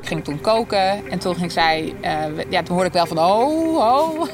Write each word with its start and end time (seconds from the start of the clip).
Ik 0.00 0.06
ging 0.06 0.24
toen 0.24 0.40
koken 0.40 1.10
en 1.10 1.18
toen 1.18 1.34
ging 1.34 1.52
zij, 1.52 1.94
uh, 2.02 2.50
ja, 2.50 2.62
toen 2.62 2.74
hoorde 2.74 2.86
ik 2.86 2.92
wel 2.92 3.06
van 3.06 3.18
oh, 3.18 3.76
oh. 3.76 4.28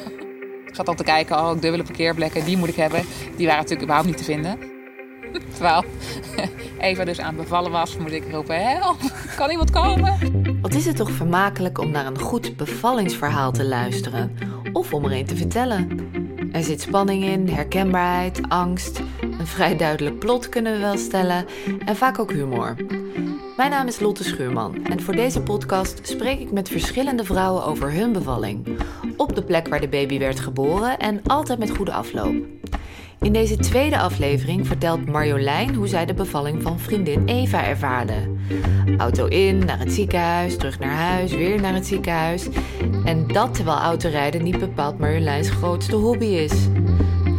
Ik 0.66 0.74
zat 0.74 0.88
al 0.88 0.94
te 0.94 1.04
kijken, 1.04 1.36
oh, 1.36 1.60
dubbele 1.60 1.82
parkeerblekken, 1.82 2.44
die 2.44 2.56
moet 2.56 2.68
ik 2.68 2.76
hebben. 2.76 3.04
Die 3.36 3.46
waren 3.46 3.62
natuurlijk 3.62 3.82
überhaupt 3.82 4.06
niet 4.06 4.16
te 4.16 4.24
vinden. 4.24 4.58
Terwijl 5.54 5.84
Eva 6.78 7.04
dus 7.04 7.20
aan 7.20 7.36
bevallen 7.36 7.70
was, 7.70 7.96
moet 7.96 8.12
ik 8.12 8.24
roepen, 8.30 8.68
help, 8.68 8.96
kan 9.36 9.50
iemand 9.50 9.70
komen? 9.70 10.18
Wat 10.62 10.74
is 10.74 10.84
het 10.86 10.96
toch 10.96 11.10
vermakelijk 11.10 11.78
om 11.78 11.90
naar 11.90 12.06
een 12.06 12.18
goed 12.18 12.56
bevallingsverhaal 12.56 13.52
te 13.52 13.64
luisteren 13.64 14.36
of 14.72 14.92
om 14.92 15.04
er 15.04 15.12
een 15.12 15.26
te 15.26 15.36
vertellen. 15.36 16.10
Er 16.52 16.62
zit 16.62 16.80
spanning 16.80 17.24
in, 17.24 17.48
herkenbaarheid, 17.48 18.40
angst, 18.48 19.00
een 19.20 19.46
vrij 19.46 19.76
duidelijk 19.76 20.18
plot 20.18 20.48
kunnen 20.48 20.72
we 20.72 20.78
wel 20.78 20.98
stellen 20.98 21.46
en 21.84 21.96
vaak 21.96 22.18
ook 22.18 22.32
humor. 22.32 22.76
Mijn 23.56 23.70
naam 23.70 23.86
is 23.86 24.00
Lotte 24.00 24.24
Schuurman 24.24 24.84
en 24.84 25.02
voor 25.02 25.14
deze 25.14 25.42
podcast 25.42 26.00
spreek 26.02 26.40
ik 26.40 26.52
met 26.52 26.68
verschillende 26.68 27.24
vrouwen 27.24 27.64
over 27.64 27.92
hun 27.92 28.12
bevalling. 28.12 28.78
Op 29.16 29.34
de 29.34 29.42
plek 29.42 29.68
waar 29.68 29.80
de 29.80 29.88
baby 29.88 30.18
werd 30.18 30.40
geboren 30.40 30.98
en 30.98 31.20
altijd 31.26 31.58
met 31.58 31.76
goede 31.76 31.92
afloop. 31.92 32.34
In 33.20 33.32
deze 33.32 33.56
tweede 33.56 33.98
aflevering 33.98 34.66
vertelt 34.66 35.06
Marjolein 35.06 35.74
hoe 35.74 35.86
zij 35.86 36.06
de 36.06 36.14
bevalling 36.14 36.62
van 36.62 36.78
vriendin 36.78 37.24
Eva 37.26 37.64
ervaarde. 37.64 38.14
Auto 38.98 39.26
in, 39.26 39.58
naar 39.58 39.78
het 39.78 39.92
ziekenhuis, 39.92 40.56
terug 40.56 40.78
naar 40.78 40.96
huis, 40.96 41.32
weer 41.32 41.60
naar 41.60 41.74
het 41.74 41.86
ziekenhuis. 41.86 42.48
En 43.04 43.26
dat 43.26 43.54
terwijl 43.54 43.78
autorijden 43.78 44.42
niet 44.42 44.58
bepaald 44.58 44.98
Marjoleins 44.98 45.50
grootste 45.50 45.96
hobby 45.96 46.24
is. 46.24 46.68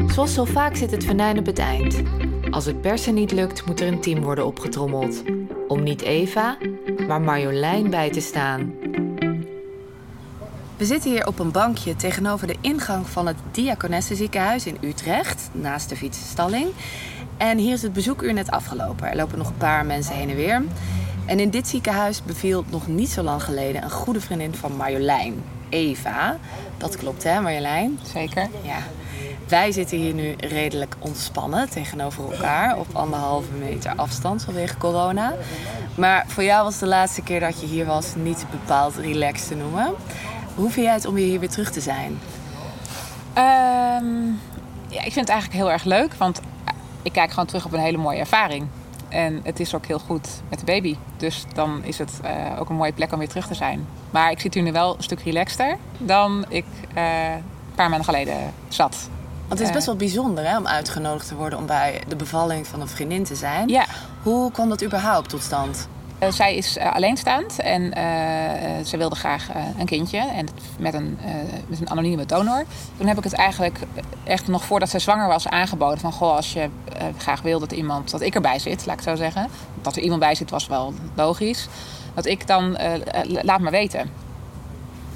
Zoals 0.07 0.33
zo 0.33 0.45
vaak 0.45 0.75
zit 0.75 0.91
het 0.91 1.05
venijn 1.05 1.39
op 1.39 1.45
het 1.45 1.59
eind. 1.59 2.01
Als 2.49 2.65
het 2.65 2.81
persen 2.81 3.13
niet 3.13 3.31
lukt, 3.31 3.65
moet 3.65 3.81
er 3.81 3.87
een 3.87 4.01
team 4.01 4.21
worden 4.21 4.45
opgetrommeld. 4.45 5.23
Om 5.67 5.83
niet 5.83 6.01
Eva, 6.01 6.57
maar 7.07 7.21
Marjolein 7.21 7.89
bij 7.89 8.11
te 8.11 8.19
staan. 8.19 8.73
We 10.77 10.85
zitten 10.85 11.11
hier 11.11 11.27
op 11.27 11.39
een 11.39 11.51
bankje 11.51 11.95
tegenover 11.95 12.47
de 12.47 12.55
ingang 12.61 13.07
van 13.07 13.27
het 13.27 13.35
Diakonessenziekenhuis 13.51 14.65
in 14.65 14.77
Utrecht, 14.81 15.49
naast 15.51 15.89
de 15.89 15.95
fietsenstalling. 15.95 16.67
En 17.37 17.57
hier 17.57 17.73
is 17.73 17.81
het 17.81 17.93
bezoekuur 17.93 18.33
net 18.33 18.51
afgelopen. 18.51 19.09
Er 19.09 19.15
lopen 19.15 19.37
nog 19.37 19.47
een 19.47 19.57
paar 19.57 19.85
mensen 19.85 20.15
heen 20.15 20.29
en 20.29 20.35
weer. 20.35 20.63
En 21.25 21.39
in 21.39 21.49
dit 21.49 21.67
ziekenhuis 21.67 22.23
beviel 22.23 22.65
nog 22.69 22.87
niet 22.87 23.09
zo 23.09 23.21
lang 23.21 23.43
geleden 23.43 23.83
een 23.83 23.91
goede 23.91 24.21
vriendin 24.21 24.55
van 24.55 24.75
Marjolein, 24.75 25.43
Eva. 25.69 26.37
Dat 26.77 26.97
klopt 26.97 27.23
hè, 27.23 27.41
Marjolein? 27.41 27.99
Zeker. 28.13 28.49
Ja. 28.63 28.77
Wij 29.47 29.71
zitten 29.71 29.97
hier 29.97 30.13
nu 30.13 30.33
redelijk 30.37 30.95
ontspannen 30.99 31.69
tegenover 31.69 32.31
elkaar 32.31 32.77
op 32.77 32.87
anderhalve 32.93 33.51
meter 33.51 33.93
afstand 33.95 34.43
vanwege 34.43 34.77
corona. 34.77 35.33
Maar 35.95 36.25
voor 36.27 36.43
jou 36.43 36.63
was 36.63 36.79
de 36.79 36.87
laatste 36.87 37.21
keer 37.21 37.39
dat 37.39 37.61
je 37.61 37.67
hier 37.67 37.85
was 37.85 38.15
niet 38.15 38.45
bepaald 38.51 38.95
relaxed 38.95 39.47
te 39.47 39.55
noemen. 39.55 39.93
Hoe 40.55 40.69
vind 40.69 40.85
jij 40.85 40.93
het 40.93 41.05
om 41.05 41.15
hier 41.15 41.39
weer 41.39 41.49
terug 41.49 41.71
te 41.71 41.81
zijn? 41.81 42.19
Um, 43.37 44.39
ja, 44.87 45.03
ik 45.03 45.11
vind 45.11 45.15
het 45.15 45.29
eigenlijk 45.29 45.59
heel 45.59 45.71
erg 45.71 45.83
leuk, 45.83 46.13
want 46.13 46.39
ik 47.01 47.11
kijk 47.11 47.29
gewoon 47.29 47.45
terug 47.45 47.65
op 47.65 47.73
een 47.73 47.79
hele 47.79 47.97
mooie 47.97 48.19
ervaring. 48.19 48.67
En 49.09 49.39
het 49.43 49.59
is 49.59 49.75
ook 49.75 49.85
heel 49.85 49.99
goed 49.99 50.27
met 50.49 50.59
de 50.59 50.65
baby. 50.65 50.95
Dus 51.17 51.45
dan 51.53 51.83
is 51.83 51.97
het 51.97 52.11
uh, 52.23 52.59
ook 52.59 52.69
een 52.69 52.75
mooie 52.75 52.93
plek 52.93 53.11
om 53.11 53.19
weer 53.19 53.27
terug 53.27 53.47
te 53.47 53.53
zijn. 53.53 53.87
Maar 54.11 54.31
ik 54.31 54.39
zit 54.39 54.53
hier 54.53 54.63
nu 54.63 54.71
wel 54.71 54.95
een 54.97 55.03
stuk 55.03 55.21
relaxter 55.21 55.77
dan 55.97 56.45
ik 56.47 56.65
uh, 56.95 57.31
een 57.33 57.75
paar 57.75 57.89
maanden 57.89 58.05
geleden 58.05 58.53
zat. 58.67 59.09
Want 59.53 59.65
het 59.65 59.75
is 59.75 59.85
best 59.85 59.99
wel 59.99 60.07
bijzonder 60.07 60.47
hè, 60.47 60.57
om 60.57 60.67
uitgenodigd 60.67 61.27
te 61.27 61.35
worden 61.35 61.59
om 61.59 61.65
bij 61.65 62.01
de 62.07 62.15
bevalling 62.15 62.67
van 62.67 62.81
een 62.81 62.87
vriendin 62.87 63.23
te 63.23 63.35
zijn. 63.35 63.67
Ja. 63.67 63.85
Hoe 64.21 64.51
kwam 64.51 64.69
dat 64.69 64.83
überhaupt 64.83 65.29
tot 65.29 65.41
stand? 65.41 65.87
Uh, 66.23 66.31
zij 66.31 66.55
is 66.55 66.77
uh, 66.77 66.93
alleenstaand 66.93 67.59
en 67.59 67.81
uh, 67.81 68.85
ze 68.85 68.97
wilde 68.97 69.15
graag 69.15 69.47
een 69.77 69.85
kindje 69.85 70.17
en 70.17 70.47
met 70.79 70.93
een, 70.93 71.17
met 71.67 71.79
een 71.79 71.89
anonieme 71.89 72.25
donor. 72.25 72.65
Toen 72.97 73.07
heb 73.07 73.17
ik 73.17 73.23
het 73.23 73.33
eigenlijk 73.33 73.79
echt 74.23 74.47
nog 74.47 74.63
voordat 74.63 74.89
zij 74.89 74.99
zwanger 74.99 75.27
was 75.27 75.47
aangeboden 75.47 75.99
van 75.99 76.11
goh, 76.11 76.35
als 76.35 76.53
je 76.53 76.69
graag 77.17 77.41
wil 77.41 77.59
dat 77.59 77.71
iemand, 77.71 78.11
dat 78.11 78.21
ik 78.21 78.35
erbij 78.35 78.59
zit, 78.59 78.85
laat 78.85 78.97
ik 78.97 79.03
zo 79.03 79.15
zeggen. 79.15 79.47
Dat 79.81 79.95
er 79.95 80.01
iemand 80.01 80.19
bij 80.19 80.35
zit 80.35 80.49
was 80.49 80.67
wel 80.67 80.93
logisch. 81.15 81.67
Dat 82.13 82.25
ik 82.25 82.47
dan 82.47 82.77
laat 83.23 83.59
maar 83.59 83.71
weten. 83.71 84.09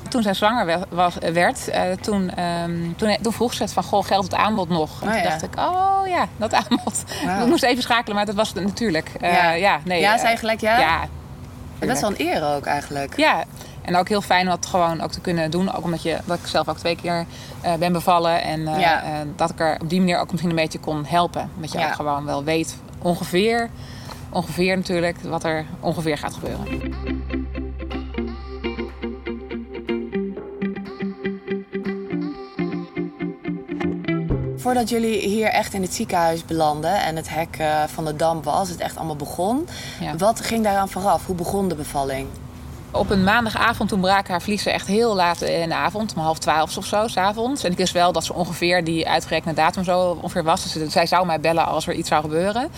Toen 0.10 0.22
zij 0.22 0.34
zwanger 0.34 0.86
was, 0.90 1.16
werd, 1.34 1.70
uh, 1.70 1.82
toen, 2.02 2.44
um, 2.44 2.96
toen, 2.98 3.18
toen, 3.22 3.34
vroeg 3.34 3.54
ze 3.54 3.64
het 3.64 3.74
van, 3.74 3.84
goh, 3.84 4.06
geldt 4.06 4.32
het 4.32 4.36
aanbod 4.36 4.70
nog? 4.70 5.02
En 5.02 5.08
oh, 5.08 5.14
toen 5.14 5.24
ja. 5.24 5.30
dacht 5.30 5.44
ik, 5.44 5.60
oh 5.60 6.08
ja, 6.08 6.28
dat 6.38 6.54
aanbod. 6.54 7.04
Wow. 7.26 7.42
Ik 7.42 7.48
moest 7.48 7.64
even 7.64 7.84
schakelen, 7.84 8.16
maar 8.16 8.26
dat 8.26 8.36
was 8.36 8.54
het 8.54 8.64
natuurlijk. 8.64 9.12
Uh, 9.22 9.34
ja. 9.34 9.52
ja, 9.52 9.80
nee. 9.84 10.00
Ja, 10.00 10.18
zei 10.18 10.38
gelijk 10.38 10.62
ja? 10.62 10.80
Ja. 10.80 11.08
Best 11.80 12.02
wel 12.02 12.10
een 12.10 12.22
eer 12.28 12.56
ook 12.56 12.66
eigenlijk. 12.66 13.18
Ja, 13.18 13.44
en 13.82 13.96
ook 13.96 14.08
heel 14.10 14.22
fijn 14.22 14.42
om 14.42 14.50
dat 14.50 14.66
gewoon 14.66 15.02
ook 15.02 15.12
te 15.12 15.22
kunnen 15.22 15.52
doen. 15.52 15.74
Ook 15.76 15.84
omdat 15.84 16.02
je, 16.02 16.18
dat 16.26 16.38
ik 16.38 16.48
zelf 16.48 16.68
ook 16.68 16.78
twee 16.78 16.96
keer 16.96 17.26
uh, 17.66 17.74
ben 17.74 17.94
bevallen. 17.94 18.42
En 18.42 18.60
uh, 18.60 18.80
ja. 18.80 19.04
uh, 19.04 19.10
dat 19.36 19.50
ik 19.50 19.60
er 19.60 19.78
op 19.82 19.90
die 19.90 20.00
manier 20.00 20.20
ook 20.20 20.32
misschien 20.32 20.50
een 20.50 20.56
beetje 20.56 20.80
kon 20.80 21.06
helpen. 21.06 21.50
Dat 21.58 21.72
je 21.72 21.78
ja. 21.78 21.88
ook 21.88 21.94
gewoon 21.94 22.26
wel 22.26 22.44
weet 22.44 22.78
ongeveer, 23.02 23.70
ongeveer 24.30 24.76
natuurlijk, 24.76 25.18
wat 25.22 25.44
er 25.44 25.66
ongeveer 25.80 26.18
gaat 26.18 26.34
gebeuren. 26.34 26.66
Voordat 34.68 34.90
jullie 34.90 35.20
hier 35.20 35.48
echt 35.48 35.74
in 35.74 35.82
het 35.82 35.94
ziekenhuis 35.94 36.46
belanden 36.46 37.02
en 37.02 37.16
het 37.16 37.30
hek 37.30 37.58
uh, 37.62 37.84
van 37.84 38.06
de 38.06 38.16
dam 38.16 38.44
was, 38.44 38.70
het 38.70 38.80
echt 38.80 38.98
allemaal 38.98 39.16
begon. 39.16 39.68
Ja. 40.00 40.16
Wat 40.16 40.42
ging 40.42 40.64
daaraan 40.64 40.90
vooraf? 40.90 41.26
Hoe 41.26 41.36
begon 41.36 41.68
de 41.68 41.76
bevalling? 41.76 42.28
Op 42.92 43.10
een 43.10 43.24
maandagavond 43.24 43.90
toen 43.90 44.00
braken 44.00 44.32
haar 44.32 44.42
vliezen 44.42 44.74
echt 44.74 44.88
heel 44.88 45.16
laat 45.16 45.42
in 45.42 45.70
de 45.70 45.76
avond, 45.76 46.14
om 46.16 46.22
half 46.22 46.40
twaalf 46.40 46.78
of 46.78 46.86
zo, 46.86 47.08
s'avonds. 47.08 47.64
En 47.64 47.72
ik 47.72 47.78
wist 47.78 47.94
wel 47.94 48.12
dat 48.12 48.26
ze 48.26 48.34
ongeveer 48.34 48.84
die 48.84 49.08
uitgerekende 49.08 49.56
datum 49.56 49.84
zo 49.84 50.20
ongeveer 50.22 50.44
was. 50.44 50.74
Dus 50.74 50.92
zij 50.92 51.06
zou 51.06 51.26
mij 51.26 51.40
bellen 51.40 51.66
als 51.66 51.88
er 51.88 51.94
iets 51.94 52.10
zou 52.10 52.22
gebeuren. 52.22 52.70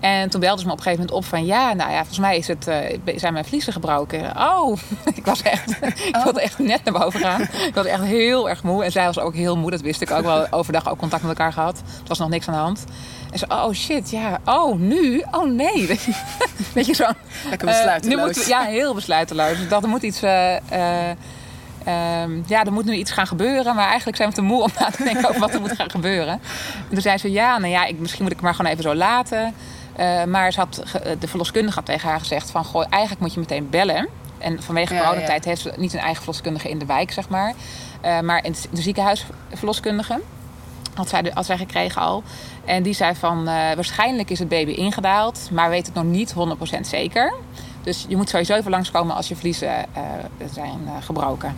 En 0.00 0.30
toen 0.30 0.40
belde 0.40 0.60
ze 0.60 0.66
me 0.66 0.72
op 0.72 0.78
een 0.78 0.84
gegeven 0.84 1.06
moment 1.06 1.24
op 1.24 1.30
van 1.30 1.46
ja, 1.46 1.72
nou 1.72 1.90
ja, 1.90 1.96
volgens 1.96 2.18
mij 2.18 2.36
is 2.36 2.46
het, 2.46 2.68
uh, 2.68 2.76
zijn 3.16 3.32
mijn 3.32 3.44
vliezen 3.44 3.72
gebroken. 3.72 4.36
Oh, 4.36 4.78
ik 5.14 5.24
was 5.24 5.42
echt, 5.42 5.70
ik 5.82 6.20
wilde 6.24 6.40
echt 6.40 6.58
net 6.58 6.84
naar 6.84 6.94
boven 7.00 7.20
gaan. 7.20 7.40
Ik 7.40 7.74
was 7.74 7.86
echt 7.86 8.02
heel 8.02 8.48
erg 8.48 8.62
moe. 8.62 8.84
En 8.84 8.92
zij 8.92 9.06
was 9.06 9.18
ook 9.18 9.34
heel 9.34 9.56
moe, 9.56 9.70
dat 9.70 9.80
wist 9.80 10.00
ik 10.00 10.10
ook 10.10 10.24
wel. 10.24 10.46
Overdag 10.50 10.90
ook 10.90 10.98
contact 10.98 11.22
met 11.22 11.30
elkaar 11.30 11.52
gehad. 11.52 11.78
Er 11.78 12.08
was 12.08 12.18
nog 12.18 12.28
niks 12.28 12.48
aan 12.48 12.54
de 12.54 12.60
hand. 12.60 12.84
En 13.32 13.38
ze, 13.38 13.46
oh 13.48 13.72
shit, 13.72 14.10
ja, 14.10 14.40
oh 14.44 14.78
nu? 14.78 15.22
Oh 15.30 15.50
nee. 15.50 15.86
Weet 16.74 16.86
je 16.86 16.94
zo. 16.94 17.06
Lekker 17.48 17.66
besluiteloos. 17.66 18.16
Uh, 18.16 18.22
nu 18.22 18.26
moet, 18.26 18.46
ja, 18.46 18.60
heel 18.60 18.94
besluiteloos. 18.94 19.68
Dat 19.68 19.82
er 19.82 19.88
moet 19.88 20.02
iets... 20.02 20.22
Uh, 20.22 20.56
Um, 21.88 22.44
ja, 22.46 22.64
er 22.64 22.72
moet 22.72 22.84
nu 22.84 22.94
iets 22.94 23.10
gaan 23.10 23.26
gebeuren. 23.26 23.74
Maar 23.74 23.86
eigenlijk 23.86 24.16
zijn 24.16 24.28
we 24.28 24.34
te 24.34 24.42
moe 24.42 24.62
om 24.62 24.70
na 24.78 24.90
te 24.90 25.04
denken 25.04 25.28
over 25.28 25.40
wat 25.40 25.54
er 25.54 25.60
moet 25.60 25.72
gaan 25.72 25.90
gebeuren. 25.90 26.32
En 26.32 26.88
toen 26.90 27.00
zei 27.00 27.18
ze, 27.18 27.32
ja, 27.32 27.58
nou 27.58 27.72
ja, 27.72 27.84
ik, 27.84 27.98
misschien 27.98 28.22
moet 28.22 28.32
ik 28.32 28.36
het 28.36 28.46
maar 28.46 28.54
gewoon 28.54 28.70
even 28.70 28.82
zo 28.82 28.94
laten. 28.94 29.54
Uh, 29.98 30.24
maar 30.24 30.52
ze 30.52 30.60
had, 30.60 30.82
de 31.18 31.28
verloskundige 31.28 31.74
had 31.74 31.86
tegen 31.86 32.08
haar 32.08 32.18
gezegd 32.18 32.50
van... 32.50 32.64
Goh, 32.64 32.84
eigenlijk 32.90 33.22
moet 33.22 33.32
je 33.34 33.40
meteen 33.40 33.70
bellen. 33.70 34.08
En 34.38 34.62
vanwege 34.62 34.94
ja, 34.94 35.00
coronatijd 35.00 35.44
ja. 35.44 35.48
heeft 35.50 35.62
ze 35.62 35.72
niet 35.76 35.92
een 35.92 35.98
eigen 35.98 36.22
verloskundige 36.22 36.68
in 36.68 36.78
de 36.78 36.86
wijk, 36.86 37.12
zeg 37.12 37.28
maar. 37.28 37.54
Uh, 38.04 38.20
maar 38.20 38.44
in 38.44 38.54
de 38.70 38.82
ziekenhuisverloskundige 38.82 40.20
had 40.94 41.08
zij, 41.08 41.30
had 41.34 41.46
zij 41.46 41.56
gekregen 41.56 42.02
al. 42.02 42.22
En 42.64 42.82
die 42.82 42.94
zei 42.94 43.14
van, 43.14 43.38
uh, 43.38 43.44
waarschijnlijk 43.74 44.30
is 44.30 44.38
het 44.38 44.48
baby 44.48 44.70
ingedaald... 44.70 45.48
maar 45.52 45.70
weet 45.70 45.86
het 45.86 45.94
nog 45.94 46.04
niet 46.04 46.34
100% 46.76 46.80
zeker... 46.80 47.34
Dus 47.82 48.04
je 48.08 48.16
moet 48.16 48.28
sowieso 48.28 48.54
even 48.54 48.70
langskomen 48.70 49.16
als 49.16 49.28
je 49.28 49.36
vliezen 49.36 49.68
uh, 49.68 50.02
zijn 50.52 50.80
gebroken. 51.00 51.54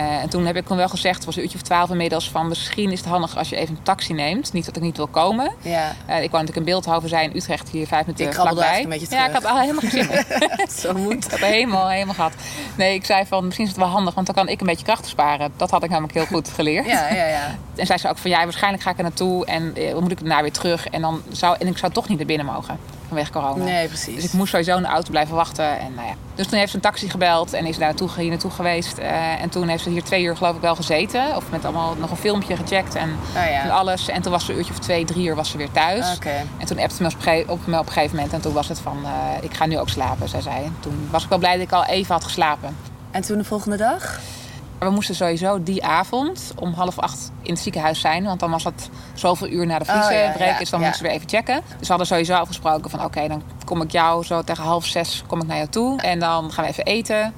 Uh, 0.00 0.22
en 0.22 0.28
toen 0.28 0.46
heb 0.46 0.56
ik 0.56 0.66
toen 0.66 0.76
wel 0.76 0.88
gezegd, 0.88 1.14
het 1.14 1.24
was 1.24 1.36
een 1.36 1.42
uurtje 1.42 1.58
of 1.58 1.64
twaalf 1.64 1.90
inmiddels, 1.90 2.30
van 2.30 2.48
misschien 2.48 2.90
is 2.90 2.98
het 2.98 3.08
handig 3.08 3.36
als 3.36 3.48
je 3.48 3.56
even 3.56 3.76
een 3.76 3.82
taxi 3.82 4.12
neemt. 4.12 4.52
Niet 4.52 4.64
dat 4.64 4.76
ik 4.76 4.82
niet 4.82 4.96
wil 4.96 5.06
komen. 5.06 5.52
Ja. 5.60 5.84
Uh, 6.08 6.22
ik 6.22 6.30
wou 6.30 6.42
natuurlijk 6.42 6.56
in 6.56 6.64
Beeldhoven 6.64 7.08
zijn, 7.08 7.36
Utrecht 7.36 7.68
hier 7.68 7.86
vijf 7.86 8.06
minuten 8.06 8.26
ik 8.26 8.34
vlakbij. 8.34 8.82
Een 8.82 8.88
beetje 8.88 9.06
ja, 9.10 9.26
ik 9.26 9.32
had 9.32 9.44
al 9.44 9.58
helemaal 9.58 9.80
gezien. 9.80 10.08
Zo 10.80 10.94
moet. 10.94 11.24
Ik 11.24 11.30
heb 11.30 11.40
helemaal, 11.40 11.88
helemaal 11.88 12.14
gehad. 12.14 12.32
Nee, 12.76 12.94
ik 12.94 13.04
zei 13.04 13.26
van 13.26 13.44
misschien 13.44 13.64
is 13.66 13.70
het 13.70 13.80
wel 13.80 13.90
handig, 13.90 14.14
want 14.14 14.26
dan 14.26 14.34
kan 14.34 14.48
ik 14.48 14.60
een 14.60 14.66
beetje 14.66 14.84
krachten 14.84 15.10
sparen. 15.10 15.52
Dat 15.56 15.70
had 15.70 15.82
ik 15.82 15.90
namelijk 15.90 16.14
heel 16.14 16.26
goed 16.26 16.48
geleerd. 16.48 16.86
Ja, 16.86 17.08
ja, 17.08 17.26
ja. 17.26 17.40
En 17.76 17.86
zij 17.86 17.98
zei 17.98 18.12
ook 18.12 18.18
van 18.18 18.30
ja, 18.30 18.42
waarschijnlijk 18.44 18.82
ga 18.82 18.90
ik 18.90 18.96
er 18.96 19.02
naartoe 19.02 19.46
en 19.46 19.74
uh, 19.76 19.94
moet 19.94 20.10
ik 20.10 20.18
daarna 20.18 20.42
weer 20.42 20.52
terug. 20.52 20.88
En, 20.88 21.00
dan 21.00 21.22
zou, 21.32 21.56
en 21.58 21.66
ik 21.66 21.78
zou 21.78 21.92
toch 21.92 22.08
niet 22.08 22.18
naar 22.18 22.26
binnen 22.26 22.46
mogen 22.46 22.99
vanwege 23.10 23.32
corona. 23.32 23.64
Nee, 23.64 23.88
precies. 23.88 24.14
Dus 24.14 24.24
ik 24.24 24.32
moest 24.32 24.50
sowieso 24.50 24.76
in 24.76 24.82
de 24.82 24.88
auto 24.88 25.10
blijven 25.10 25.34
wachten. 25.34 25.78
En, 25.78 25.94
nou 25.94 26.06
ja. 26.06 26.14
Dus 26.34 26.46
toen 26.46 26.58
heeft 26.58 26.70
ze 26.70 26.76
een 26.76 26.82
taxi 26.82 27.10
gebeld 27.10 27.52
en 27.52 27.66
is 27.66 27.78
daar 27.78 27.86
naartoe, 27.86 28.10
hier 28.16 28.28
naartoe 28.28 28.50
geweest. 28.50 28.98
Uh, 28.98 29.42
en 29.42 29.48
toen 29.48 29.68
heeft 29.68 29.82
ze 29.82 29.90
hier 29.90 30.02
twee 30.02 30.22
uur 30.22 30.36
geloof 30.36 30.54
ik 30.54 30.60
wel 30.60 30.76
gezeten. 30.76 31.36
Of 31.36 31.50
met 31.50 31.64
allemaal 31.64 31.94
nog 31.94 32.10
een 32.10 32.16
filmpje 32.16 32.56
gecheckt 32.56 32.94
en, 32.94 33.10
oh, 33.28 33.34
ja. 33.34 33.62
en 33.62 33.70
alles. 33.70 34.08
En 34.08 34.22
toen 34.22 34.32
was 34.32 34.44
ze 34.44 34.52
een 34.52 34.58
uurtje 34.58 34.72
of 34.72 34.78
twee, 34.78 35.04
drie 35.04 35.26
uur 35.26 35.34
was 35.34 35.50
ze 35.50 35.56
weer 35.56 35.70
thuis. 35.70 36.14
Okay. 36.16 36.44
En 36.58 36.66
toen 36.66 36.78
appte 36.78 36.96
ze 36.96 37.02
me 37.02 37.44
op, 37.46 37.66
me 37.66 37.78
op 37.78 37.86
een 37.86 37.92
gegeven 37.92 38.16
moment. 38.16 38.34
En 38.34 38.40
toen 38.40 38.52
was 38.52 38.68
het 38.68 38.78
van, 38.78 38.98
uh, 39.02 39.10
ik 39.40 39.54
ga 39.54 39.66
nu 39.66 39.78
ook 39.78 39.88
slapen, 39.88 40.28
zij 40.28 40.40
zei. 40.40 40.64
En 40.64 40.76
toen 40.80 41.08
was 41.10 41.22
ik 41.22 41.28
wel 41.28 41.38
blij 41.38 41.52
dat 41.52 41.62
ik 41.62 41.72
al 41.72 41.84
even 41.84 42.14
had 42.14 42.24
geslapen. 42.24 42.76
En 43.10 43.22
toen 43.22 43.38
de 43.38 43.44
volgende 43.44 43.76
dag? 43.76 44.20
We 44.80 44.90
moesten 44.90 45.14
sowieso 45.14 45.62
die 45.62 45.84
avond 45.84 46.52
om 46.56 46.72
half 46.72 46.98
acht 46.98 47.30
in 47.42 47.52
het 47.52 47.62
ziekenhuis 47.62 48.00
zijn. 48.00 48.24
Want 48.24 48.40
dan 48.40 48.50
was 48.50 48.64
het 48.64 48.90
zoveel 49.14 49.48
uur 49.48 49.66
na 49.66 49.78
de 49.78 49.84
vliezenbreek. 49.84 50.34
Oh, 50.34 50.40
ja, 50.40 50.46
ja, 50.46 50.58
dus 50.58 50.70
dan 50.70 50.80
ja. 50.80 50.86
moesten 50.86 51.06
we 51.06 51.12
even 51.12 51.28
checken. 51.28 51.60
Dus 51.66 51.80
we 51.80 51.86
hadden 51.86 52.06
sowieso 52.06 52.34
afgesproken 52.34 52.90
van 52.90 52.98
oké, 52.98 53.08
okay, 53.08 53.28
dan 53.28 53.42
kom 53.64 53.82
ik 53.82 53.90
jou 53.90 54.24
zo 54.24 54.42
tegen 54.42 54.64
half 54.64 54.86
zes 54.86 55.22
kom 55.26 55.40
ik 55.40 55.46
naar 55.46 55.56
jou 55.56 55.68
toe. 55.68 56.00
En 56.00 56.18
dan 56.18 56.52
gaan 56.52 56.64
we 56.64 56.70
even 56.70 56.84
eten. 56.84 57.34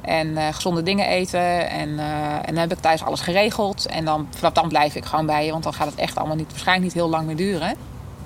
En 0.00 0.36
eh, 0.36 0.46
gezonde 0.54 0.82
dingen 0.82 1.06
eten. 1.06 1.70
En, 1.70 1.98
eh, 1.98 2.34
en 2.34 2.46
dan 2.46 2.56
heb 2.56 2.72
ik 2.72 2.78
thuis 2.78 3.04
alles 3.04 3.20
geregeld. 3.20 3.86
En 3.86 4.04
dan, 4.04 4.28
vanaf 4.30 4.52
dan 4.52 4.68
blijf 4.68 4.94
ik 4.94 5.04
gewoon 5.04 5.26
bij 5.26 5.44
je. 5.44 5.50
Want 5.50 5.64
dan 5.64 5.74
gaat 5.74 5.86
het 5.86 5.98
echt 5.98 6.16
allemaal 6.16 6.36
niet, 6.36 6.50
waarschijnlijk 6.50 6.86
niet 6.86 7.02
heel 7.02 7.10
lang 7.10 7.26
meer 7.26 7.36
duren. 7.36 7.76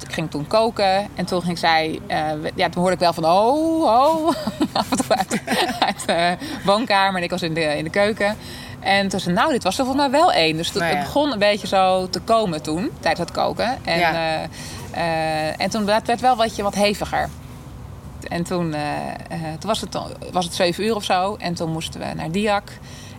Ik 0.03 0.13
ging 0.13 0.31
toen 0.31 0.47
koken. 0.47 1.09
En 1.15 1.25
toen 1.25 1.43
ging 1.43 1.59
zij... 1.59 2.01
eh, 2.07 2.17
ja, 2.55 2.69
toen 2.69 2.81
hoorde 2.81 2.93
ik 2.95 2.99
wel 3.01 3.13
van... 3.13 3.25
Oh, 3.25 3.83
oh. 3.83 4.29
Af 4.73 4.91
en 4.91 4.97
toe 4.97 5.17
uit, 5.17 5.41
uit 5.81 6.07
de 6.07 6.37
woonkamer. 6.65 7.17
En 7.17 7.23
ik 7.23 7.31
was 7.31 7.43
in 7.43 7.55
de, 7.55 7.61
in 7.77 7.85
de 7.85 7.91
keuken. 7.91 8.37
En 8.81 9.09
toen 9.09 9.21
zei 9.21 9.35
nou, 9.35 9.51
dit 9.53 9.63
was 9.63 9.79
er 9.79 9.85
volgens 9.85 10.07
mij 10.11 10.21
wel 10.21 10.33
één. 10.33 10.57
Dus 10.57 10.67
het, 10.69 10.77
Nou 10.79 10.91
ja. 10.91 10.97
het 10.97 11.05
begon 11.07 11.33
een 11.33 11.39
beetje 11.39 11.67
zo 11.67 12.09
te 12.09 12.21
komen 12.21 12.63
toen. 12.63 12.91
Tijdens 13.01 13.29
het 13.29 13.31
koken. 13.39 13.79
En, 13.85 13.99
Ja. 13.99 14.13
eh, 14.13 15.49
eh, 15.49 15.61
en 15.61 15.71
toen 15.71 15.85
werd 15.85 16.07
het 16.07 16.21
wel 16.21 16.37
wat, 16.37 16.57
wat 16.57 16.75
heviger. 16.75 17.29
En 18.29 18.43
toen, 18.45 18.75
toen 19.59 19.69
was, 19.69 19.81
het, 19.81 19.99
was 20.33 20.45
het 20.45 20.55
zeven 20.55 20.85
uur 20.85 20.95
of 20.95 21.05
zo. 21.05 21.37
En 21.39 21.55
toen 21.55 21.73
moesten 21.73 22.01
we 22.01 22.07
naar 22.15 22.31
Diak. 22.31 22.69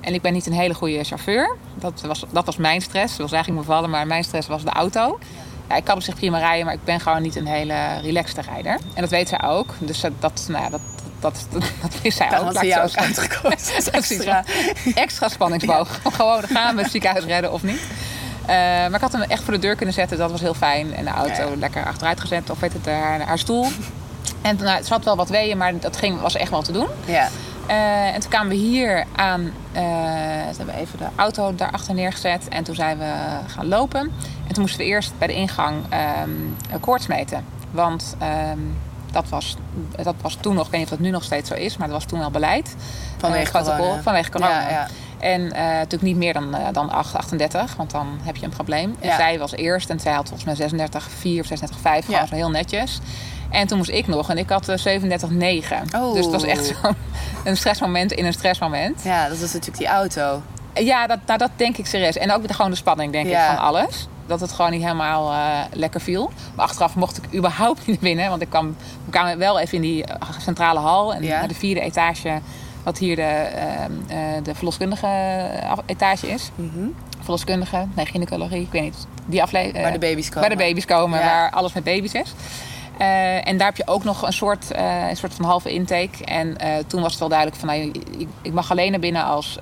En 0.02 0.14
ik 0.14 0.22
ben 0.22 0.34
niet 0.34 0.46
een 0.46 0.54
hele 0.54 0.74
goede 0.74 1.04
chauffeur. 1.04 1.56
Dat 1.76 2.02
was, 2.06 2.26
dat 2.32 2.46
was 2.46 2.58
mijn 2.58 2.82
stress. 2.82 3.12
Dat 3.12 3.22
was 3.22 3.32
eigenlijk 3.32 3.66
bevallen, 3.68 3.90
maar 3.90 4.08
mijn 4.08 4.24
stress 4.24 4.48
was 4.48 4.64
de 4.64 4.70
auto. 4.70 5.20
Ja, 5.20 5.26
ik 5.76 5.84
kan 5.84 5.96
op 5.96 6.02
zich 6.02 6.16
prima 6.16 6.38
rijden, 6.38 6.66
maar 6.66 6.74
ik 6.74 6.84
ben 6.84 7.00
gewoon 7.00 7.22
niet 7.22 7.36
een 7.36 7.48
hele 7.48 8.00
relaxte 8.02 8.42
rijder. 8.42 8.74
En 8.94 9.02
dat 9.02 9.10
weet 9.10 9.30
zij 9.30 9.42
ook. 9.44 9.74
Dus 9.80 10.00
dat, 10.02 10.12
dat, 10.20 10.46
nou, 10.50 10.64
ja, 10.64 10.70
dat, 10.70 10.82
dat, 11.20 11.46
dat, 11.52 11.64
dat 11.82 12.02
wist 12.02 12.18
zij 12.18 12.40
ook. 12.40 12.52
ik 12.54 12.62
jou 12.64 12.88
ook 12.90 12.96
uitgekozen. 12.96 13.94
extra. 13.94 14.44
Extra 14.96 15.30
spanningsboog. 15.30 16.00
Gewoon 16.12 16.44
gaan 16.44 16.76
we 16.76 16.82
het 16.82 16.92
ziekenhuis 16.92 17.26
redden 17.26 17.52
of 17.52 17.64
niet. 17.64 17.82
Eh, 18.46 18.56
maar 18.58 18.94
ik 18.94 19.02
had 19.02 19.12
hem 19.12 19.22
echt 19.22 19.44
voor 19.44 19.54
de 19.54 19.60
deur 19.60 19.76
kunnen 19.76 19.94
zetten. 19.96 20.18
Dat 20.18 20.32
was 20.32 20.42
heel 20.42 20.54
fijn. 20.54 20.96
En 20.96 21.04
de 21.04 21.10
auto 21.12 21.44
Ja, 21.44 21.50
ja. 21.50 21.56
lekker 21.56 21.86
achteruit 21.86 22.20
gezet. 22.20 22.50
Of 22.50 22.60
weet 22.60 22.74
het, 22.74 22.86
haar, 22.86 23.22
haar 23.22 23.40
stoel. 23.40 23.68
En 24.42 24.56
nou, 24.56 24.70
het 24.78 24.88
zat 24.88 25.04
wel 25.06 25.16
wat 25.16 25.30
weeën, 25.30 25.58
maar 25.58 25.80
dat 25.80 25.98
ging, 25.98 26.22
was 26.22 26.36
echt 26.36 26.50
wel 26.50 26.62
te 26.62 26.72
doen. 26.72 26.88
Ja. 27.06 27.30
Eh, 27.68 28.14
en 28.14 28.20
toen 28.20 28.30
kwamen 28.30 28.50
we 28.50 28.56
hier 28.56 29.06
aan. 29.16 29.42
eh 29.72 29.82
toen 30.48 30.58
hebben 30.58 30.76
we 30.76 30.82
even 30.82 30.98
de 30.98 31.06
auto 31.16 31.56
daarachter 31.56 31.94
neergezet. 31.94 32.48
En 32.50 32.64
toen 32.64 32.76
zijn 32.76 32.98
we 32.98 33.12
gaan 33.48 33.68
lopen. 33.68 34.12
En 34.52 34.58
toen 34.58 34.66
moesten 34.66 34.86
we 34.86 34.92
eerst 34.92 35.12
bij 35.18 35.28
de 35.28 35.34
ingang 35.34 35.76
koorts 36.80 37.08
meten. 37.08 37.46
Want 37.72 38.16
ehm, 38.20 38.58
dat, 39.12 39.30
was, 39.30 39.58
dat 40.04 40.16
was 40.22 40.38
toen 40.42 40.56
nog, 40.56 40.66
ik 40.66 40.72
weet 40.72 40.80
niet 40.80 40.90
of 40.92 40.96
dat 40.98 41.06
nu 41.06 41.12
nog 41.12 41.24
steeds 41.24 41.50
zo 41.50 41.56
is, 41.56 41.78
maar 41.78 41.88
dat 41.88 41.96
was 41.96 42.06
toen 42.06 42.20
wel 42.20 42.32
beleid. 42.32 42.76
Vanwege 43.18 43.52
protocol, 43.52 43.78
corona. 43.78 44.02
Vanwege 44.02 44.30
corona. 44.32 44.62
Ja, 44.62 44.70
ja. 44.70 44.88
En 45.20 45.52
eh, 45.52 45.64
natuurlijk 45.66 46.02
niet 46.04 46.16
meer 46.16 46.34
dan, 46.34 46.56
eh, 46.56 46.68
dan 46.72 46.90
8, 46.92 47.16
38, 47.16 47.76
want 47.76 47.92
dan 47.92 48.20
heb 48.24 48.36
je 48.36 48.46
een 48.46 48.52
probleem. 48.52 48.96
En 49.00 49.08
Ja. 49.10 49.16
zij 49.16 49.40
was 49.40 49.52
eerst 49.52 49.90
en 49.90 50.00
zij 50.00 50.12
had 50.14 50.24
volgens 50.28 50.44
mij 50.46 50.56
36, 50.56 51.08
4 51.20 51.42
of 51.42 51.48
36, 51.48 51.80
5, 51.82 52.08
Ja. 52.08 52.14
gewoon 52.14 52.28
zo 52.28 52.36
heel 52.36 52.50
netjes. 52.50 53.00
En 53.50 53.68
toen 53.68 53.78
moest 53.78 53.90
ik 53.90 54.08
nog 54.08 54.30
en 54.30 54.38
ik 54.38 54.50
had 54.50 54.70
eh, 54.70 54.78
37, 54.78 55.30
9. 55.30 55.84
Oh. 55.96 56.14
Dus 56.14 56.24
het 56.24 56.34
was 56.34 56.44
echt 56.44 56.66
zo'n 56.82 56.96
een 57.44 57.58
stressmoment 57.58 58.12
in 58.12 58.26
een 58.26 58.34
stressmoment. 58.34 59.04
ja, 59.04 59.28
dat 59.28 59.40
was 59.40 59.54
natuurlijk 59.54 59.78
die 59.78 59.88
auto. 59.88 60.42
Ja, 60.74 61.08
dat, 61.08 61.20
nou, 61.26 61.40
dat 61.40 61.52
denk 61.56 61.78
ik 61.78 61.86
serieus. 61.86 62.18
En 62.18 62.32
ook 62.32 62.52
gewoon 62.52 62.72
de 62.72 62.78
spanning, 62.78 63.12
denk 63.12 63.28
Ja. 63.28 63.42
ik, 63.50 63.56
van 63.56 63.66
alles. 63.66 64.08
Dat 64.32 64.40
het 64.40 64.52
gewoon 64.52 64.72
niet 64.72 64.82
helemaal 64.82 65.32
eh, 65.32 65.60
lekker 65.74 66.02
viel. 66.02 66.32
Maar 66.56 66.66
achteraf 66.66 66.96
mocht 66.96 67.18
ik 67.18 67.34
überhaupt 67.34 67.86
niet 67.88 68.00
winnen. 68.00 68.30
Want 68.30 68.42
ik 68.42 68.50
kwam, 68.50 68.76
we 69.06 69.12
kwamen 69.12 69.38
wel 69.38 69.60
even 69.60 69.76
in 69.76 69.82
die 69.82 70.04
eh, 70.06 70.30
centrale 70.40 70.80
hal. 70.80 71.14
En 71.14 71.24
Ja. 71.24 71.40
naar 71.40 71.48
de 71.48 71.54
vierde 71.56 71.82
etage, 71.82 72.40
wat 72.84 72.98
hier 72.98 73.16
de, 73.16 73.22
ehm, 73.22 73.92
eh, 74.08 74.18
de 74.44 74.56
verloskundige 74.56 75.08
etage 75.86 76.28
is. 76.28 76.52
Verloskundige, 77.20 77.88
nee, 77.96 78.06
gynaecologie, 78.06 78.62
ik 78.62 78.72
weet 78.72 78.82
niet. 78.82 79.08
Die 79.26 79.42
aflevering. 79.42 79.84
Waar 79.84 79.92
de 79.94 80.00
baby's 80.00 80.30
komen. 80.30 80.42
Waar 80.50 80.58
de 80.58 80.64
baby's 80.64 80.86
komen, 80.86 81.20
Ja. 81.20 81.26
waar 81.26 81.52
alles 81.52 81.74
met 81.74 81.84
baby's 81.84 82.14
is. 82.14 82.34
En 83.44 83.58
daar 83.58 83.68
heb 83.68 83.78
je 83.78 83.88
ook 83.88 84.04
nog 84.04 84.22
een 84.22 84.34
soort, 84.34 84.66
een 85.10 85.18
soort 85.18 85.34
van 85.34 85.46
halve 85.46 85.74
intake. 85.74 86.26
En 86.26 86.58
toen 86.88 87.02
was 87.02 87.10
het 87.12 87.20
wel 87.20 87.30
duidelijk 87.30 87.60
van, 87.60 87.68
nou, 87.68 87.82
ik, 88.18 88.28
ik 88.42 88.54
mag 88.54 88.72
alleen 88.72 88.92
naar 88.92 89.00
binnen 89.00 89.24
als, 89.24 89.60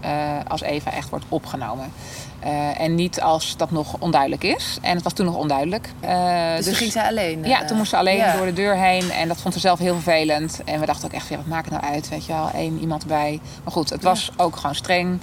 als 0.47 0.61
Eva 0.61 0.91
echt 0.91 1.09
wordt 1.09 1.25
opgenomen. 1.29 1.91
Eh, 2.39 2.79
en 2.79 2.95
niet 2.95 3.21
als 3.21 3.57
dat 3.57 3.71
nog 3.71 3.95
onduidelijk 3.99 4.43
is. 4.43 4.77
En 4.81 4.93
het 4.93 5.03
was 5.03 5.13
toen 5.13 5.25
nog 5.25 5.35
onduidelijk. 5.35 5.89
Eh, 5.99 6.55
Dus, 6.55 6.65
toen 6.65 6.73
ging 6.73 6.91
zij 6.91 7.07
alleen. 7.07 7.43
ja, 7.43 7.61
eh, 7.61 7.67
toen 7.67 7.77
moest 7.77 7.89
ze 7.89 7.97
alleen 7.97 8.17
ja. 8.17 8.35
door 8.35 8.45
de 8.45 8.53
deur 8.53 8.75
heen. 8.75 9.11
En 9.11 9.27
dat 9.27 9.41
vond 9.41 9.53
ze 9.53 9.59
zelf 9.59 9.79
heel 9.79 9.93
vervelend. 9.93 10.61
En 10.65 10.79
we 10.79 10.85
dachten 10.85 11.05
ook 11.05 11.13
echt, 11.13 11.27
ja, 11.27 11.35
wat 11.35 11.45
maakt 11.45 11.69
het 11.69 11.81
nou 11.81 11.93
uit? 11.93 12.09
Weet 12.09 12.25
je 12.25 12.33
wel, 12.33 12.49
één 12.53 12.79
iemand 12.79 13.01
erbij. 13.01 13.39
Maar 13.63 13.73
goed, 13.73 13.89
het 13.89 14.03
was 14.03 14.31
ook 14.37 14.55
gewoon 14.55 14.75
streng. 14.75 15.19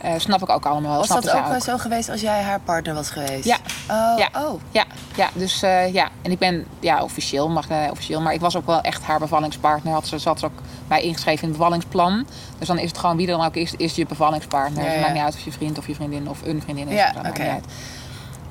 Eh, 0.00 0.12
snap 0.16 0.42
ik 0.42 0.48
ook 0.48 0.66
allemaal. 0.66 0.98
Was 0.98 1.08
dat 1.08 1.30
ook 1.30 1.48
wel 1.48 1.60
zo 1.60 1.78
geweest 1.78 2.08
als 2.08 2.20
jij 2.20 2.42
haar 2.42 2.60
partner 2.60 2.94
was 2.94 3.10
geweest? 3.10 3.44
Ja. 3.44 3.56
Oh, 3.90 4.18
Ja. 4.18 4.28
oh. 4.32 4.60
Ja, 4.70 4.84
ja, 5.16 5.28
dus 5.32 5.62
eh, 5.62 5.92
ja. 5.92 6.08
En 6.22 6.30
ik 6.30 6.38
ben 6.38 6.66
ja, 6.80 7.02
officieel, 7.02 7.48
mag 7.48 7.68
eh, 7.68 7.76
officieel. 7.90 8.20
Maar 8.20 8.32
ik 8.32 8.40
was 8.40 8.56
ook 8.56 8.66
wel 8.66 8.80
echt 8.80 9.02
haar 9.02 9.18
bevallingspartner. 9.18 9.92
Had 9.92 10.06
ze 10.06 10.18
zat 10.18 10.44
ook 10.44 10.52
mij 10.86 11.02
ingeschreven 11.02 11.42
in 11.42 11.48
het 11.48 11.58
bevallingsplan. 11.58 12.26
Dus 12.58 12.66
dan 12.66 12.78
is 12.78 12.88
het 12.88 12.98
gewoon 12.98 13.16
wie 13.16 13.26
er 13.26 13.36
dan 13.36 13.46
ook 13.46 13.54
is, 13.56 13.74
is 13.76 13.94
je 13.94 14.06
bevallingspartner. 14.06 14.82
Ja, 14.84 14.84
Dus 14.84 14.92
het 14.92 15.00
maakt 15.00 15.14
niet 15.14 15.22
uit 15.22 15.34
of 15.34 15.40
je 15.44 15.52
vriend 15.52 15.78
of 15.78 15.86
je 15.86 15.94
vriendin 15.94 16.28
of 16.28 16.42
een 16.44 16.62
vriendin 16.62 16.88
is. 16.88 16.94
Ja, 16.94 17.14
oké. 17.26 17.60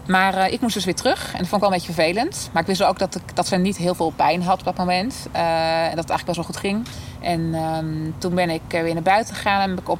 Maar 0.08 0.50
ik 0.50 0.62
moest 0.62 0.74
dus 0.74 0.86
weer 0.86 0.96
terug. 0.96 1.32
En 1.32 1.40
dat 1.40 1.48
vond 1.48 1.54
ik 1.54 1.60
wel 1.60 1.70
een 1.70 1.76
beetje 1.78 1.94
vervelend. 1.94 2.50
Maar 2.52 2.62
ik 2.62 2.68
wist 2.68 2.84
ook 2.84 3.00
dat, 3.00 3.16
ik, 3.16 3.36
dat 3.36 3.48
ze 3.48 3.56
niet 3.56 3.78
heel 3.78 3.96
veel 3.96 4.14
pijn 4.16 4.44
had 4.44 4.60
op 4.60 4.66
dat 4.66 4.78
moment. 4.78 5.16
En 5.32 5.96
dat 5.96 6.00
het 6.00 6.10
eigenlijk 6.10 6.26
best 6.26 6.36
wel 6.36 6.46
goed 6.46 6.58
ging. 6.58 6.88
En 7.22 7.54
ehm, 7.54 8.12
toen 8.18 8.36
ben 8.36 8.50
ik 8.50 8.62
weer 8.70 8.94
naar 8.94 9.04
buiten 9.04 9.36
gegaan. 9.36 9.62
En 9.62 9.70
heb 9.70 9.80
ik 9.80 9.90
op 9.90 10.00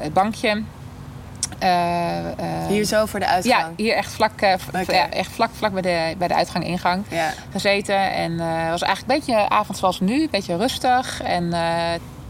het 0.00 0.12
bankje... 0.12 0.62
eh, 1.58 2.66
Hier 2.68 2.84
zo 2.84 3.06
voor 3.06 3.20
de 3.20 3.26
uitgang. 3.26 3.60
ja, 3.62 3.70
hier 3.76 3.94
echt 3.94 4.12
vlak, 4.12 4.32
Oké. 4.32 4.92
ja, 4.92 5.10
echt 5.10 5.32
vlak, 5.32 5.50
vlak 5.52 5.72
bij, 5.72 5.82
de, 5.82 6.14
bij 6.18 6.28
de 6.28 6.34
uitgang-ingang 6.34 7.04
Ja. 7.08 7.32
gezeten. 7.52 8.12
En 8.12 8.38
het 8.40 8.70
was 8.70 8.82
eigenlijk 8.82 9.12
een 9.12 9.18
beetje 9.34 9.48
avond 9.48 9.78
zoals 9.78 10.00
nu, 10.00 10.22
een 10.22 10.28
beetje 10.30 10.56
rustig. 10.56 11.22
En 11.22 11.52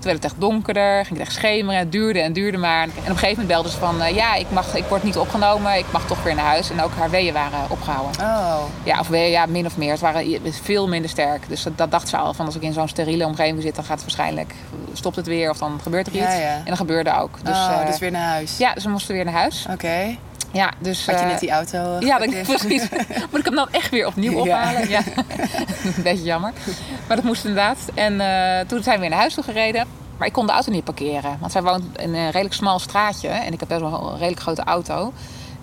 werd 0.07 0.23
het 0.23 0.33
echt 0.33 0.41
donkerder, 0.41 1.05
ging 1.05 1.19
het 1.19 1.29
echt 1.29 1.37
schemeren. 1.37 1.79
Het 1.79 1.93
duurde 1.93 2.21
en 2.21 2.33
duurde 2.33 2.59
maar. 2.59 2.83
En 2.83 2.89
op 2.89 2.97
een 2.97 3.05
gegeven 3.05 3.29
moment 3.29 3.49
belde 3.49 3.71
ze 3.71 3.77
van... 3.79 4.03
eh, 4.03 4.15
ja, 4.15 4.35
ik, 4.35 4.51
mag, 4.51 4.75
ik 4.75 4.85
word 4.85 5.03
niet 5.03 5.17
opgenomen, 5.17 5.79
ik 5.79 5.85
mag 5.91 6.07
toch 6.07 6.23
weer 6.23 6.35
naar 6.35 6.45
huis. 6.45 6.71
En 6.71 6.83
ook 6.83 6.93
haar 6.99 7.11
weeën 7.11 7.33
waren 7.33 7.71
opgehouden. 7.71 8.21
Oh. 8.21 8.63
Ja, 8.83 9.01
of 9.01 9.09
weeën, 9.09 9.31
ja, 9.31 9.47
min 9.47 9.67
of 9.67 9.77
meer. 9.77 9.91
Het 9.91 10.01
waren 10.01 10.41
veel 10.63 10.89
minder 10.89 11.11
sterk. 11.11 11.49
Dus 11.49 11.63
dat, 11.63 11.79
dat 11.79 11.91
dacht 11.91 12.09
ze 12.09 12.17
al. 12.17 12.35
Van 12.35 12.47
als 12.47 12.57
ik 12.57 12.63
in 12.63 12.73
zo'n 12.73 12.89
steriele 12.89 13.27
omgeving 13.27 13.63
zit, 13.63 13.75
dan 13.75 13.85
gaat 13.85 14.01
het 14.01 14.15
waarschijnlijk... 14.15 14.55
stopt 14.93 15.17
het 15.17 15.27
weer 15.27 15.51
of 15.51 15.59
dan 15.59 15.81
gebeurt 15.83 16.07
er 16.07 16.13
iets. 16.13 16.23
Ja, 16.23 16.33
ja. 16.33 16.55
En 16.57 16.65
dat 16.65 16.77
gebeurde 16.77 17.15
ook. 17.21 17.39
Dus, 17.43 17.57
oh, 17.57 17.81
eh, 17.81 17.87
dus 17.87 17.99
weer 17.99 18.11
naar 18.11 18.29
huis. 18.29 18.57
Ja, 18.57 18.79
ze 18.79 18.89
moesten 18.89 19.15
weer 19.15 19.25
naar 19.25 19.35
huis. 19.35 19.67
Oké. 19.71 20.17
Ja, 20.57 20.73
dus, 20.79 21.07
Had 21.07 21.15
je 21.15 21.25
eh, 21.25 21.31
net 21.31 21.41
die 21.41 21.51
auto 21.51 21.97
ja, 22.01 22.17
geparkeerd? 22.19 22.47
precies. 22.47 22.89
Moet 23.31 23.39
ik 23.41 23.45
hem 23.45 23.55
dan 23.55 23.69
echt 23.71 23.91
weer 23.91 24.07
opnieuw 24.07 24.39
ophalen? 24.39 24.89
Ja. 24.89 25.01
Een 25.85 26.03
beetje 26.09 26.25
jammer. 26.25 26.53
Maar 27.07 27.17
dat 27.17 27.25
moest 27.25 27.45
inderdaad. 27.45 27.79
En 27.95 28.21
eh, 28.21 28.67
toen 28.67 28.83
zijn 28.83 28.95
we 28.95 29.01
weer 29.01 29.11
naar 29.11 29.19
huis 29.19 29.35
toe 29.35 29.45
gereden. 29.45 29.87
Maar 30.19 30.27
ik 30.27 30.33
kon 30.33 30.47
de 30.47 30.53
auto 30.53 30.71
niet 30.73 30.85
parkeren. 30.85 31.37
Want 31.41 31.53
zij 31.53 31.63
woont 31.63 31.85
in 31.99 32.15
een 32.15 32.31
redelijk 32.31 32.55
smal 32.55 32.79
straatje. 32.79 33.29
En 33.29 33.53
ik 33.53 33.61
heb 33.61 33.69
best 33.69 33.81
wel 33.81 34.11
een 34.11 34.19
redelijk 34.19 34.41
grote 34.41 34.63
auto. 34.65 35.13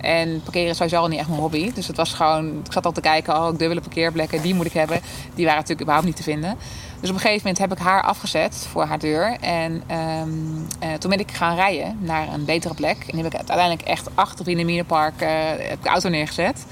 En 0.04 0.42
parkeren 0.42 0.68
is 0.68 0.76
sowieso 0.76 0.96
al 0.96 1.08
niet 1.08 1.18
echt 1.18 1.28
mijn 1.28 1.40
hobby. 1.40 1.72
Dus 1.74 1.86
het 1.86 1.96
was 1.96 2.12
gewoon... 2.12 2.62
Ik 2.64 2.72
zat 2.72 2.86
al 2.86 2.92
te 2.92 3.00
kijken, 3.00 3.34
oh, 3.34 3.58
dubbele 3.58 3.80
parkeerplekken, 3.80 4.42
die 4.42 4.54
moet 4.54 4.66
ik 4.66 4.72
hebben. 4.72 5.00
Die 5.34 5.44
waren 5.44 5.60
natuurlijk 5.60 5.80
überhaupt 5.80 6.06
niet 6.06 6.16
te 6.16 6.22
vinden. 6.22 6.56
Dus 7.00 7.12
op 7.12 7.14
een 7.14 7.22
gegeven 7.22 7.46
moment 7.46 7.58
heb 7.58 7.78
ik 7.78 7.84
haar 7.84 8.02
afgezet 8.02 8.66
voor 8.70 8.84
haar 8.84 8.98
deur. 8.98 9.36
En 9.40 9.82
eh, 9.86 10.92
toen 10.98 11.10
ben 11.10 11.18
ik 11.18 11.30
gaan 11.32 11.56
rijden 11.56 11.98
naar 12.00 12.32
een 12.32 12.44
betere 12.44 12.74
plek. 12.74 12.96
En 12.98 13.12
die 13.12 13.22
heb 13.22 13.32
ik 13.32 13.38
uiteindelijk 13.38 13.82
echt 13.82 14.08
achter 14.14 14.48
in 14.48 14.56
de 14.56 14.64
eh 14.64 15.18
heb 15.58 15.72
ik 15.72 15.82
de 15.82 15.88
auto 15.88 16.08
neergezet. 16.08 16.64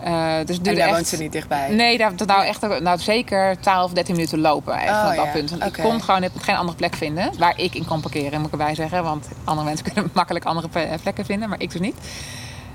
Eh, 0.00 0.34
dus 0.44 0.56
En 0.56 0.62
daar 0.62 0.76
echt... 0.76 0.90
woont 0.90 1.06
ze 1.06 1.16
niet 1.16 1.32
dichtbij? 1.32 1.70
Nee, 1.70 1.98
dat, 1.98 2.18
dat 2.18 2.28
nou 2.28 2.44
echt 2.44 2.80
nou, 2.80 2.98
zeker 2.98 3.56
12, 3.60 3.92
13 3.92 4.14
minuten 4.14 4.40
lopen 4.40 4.74
echt 4.74 4.90
Oh, 4.90 5.08
op 5.10 5.16
dat 5.16 5.24
ja. 5.24 5.30
punt. 5.30 5.50
Want 5.50 5.64
ik 5.64 5.82
kon 5.82 6.02
gewoon 6.02 6.30
geen 6.40 6.56
andere 6.56 6.76
plek 6.76 6.94
vinden 6.94 7.30
waar 7.38 7.58
ik 7.60 7.74
in 7.74 7.84
kon 7.84 8.00
parkeren, 8.00 8.38
moet 8.40 8.52
ik 8.52 8.52
erbij 8.52 8.74
zeggen. 8.74 9.02
Want 9.02 9.28
andere 9.44 9.66
mensen 9.66 9.84
kunnen 9.92 10.10
makkelijk 10.14 10.44
andere 10.44 10.68
plekken 11.02 11.24
vinden, 11.24 11.48
maar 11.48 11.60
ik 11.60 11.70
dus 11.70 11.80
niet. 11.80 11.96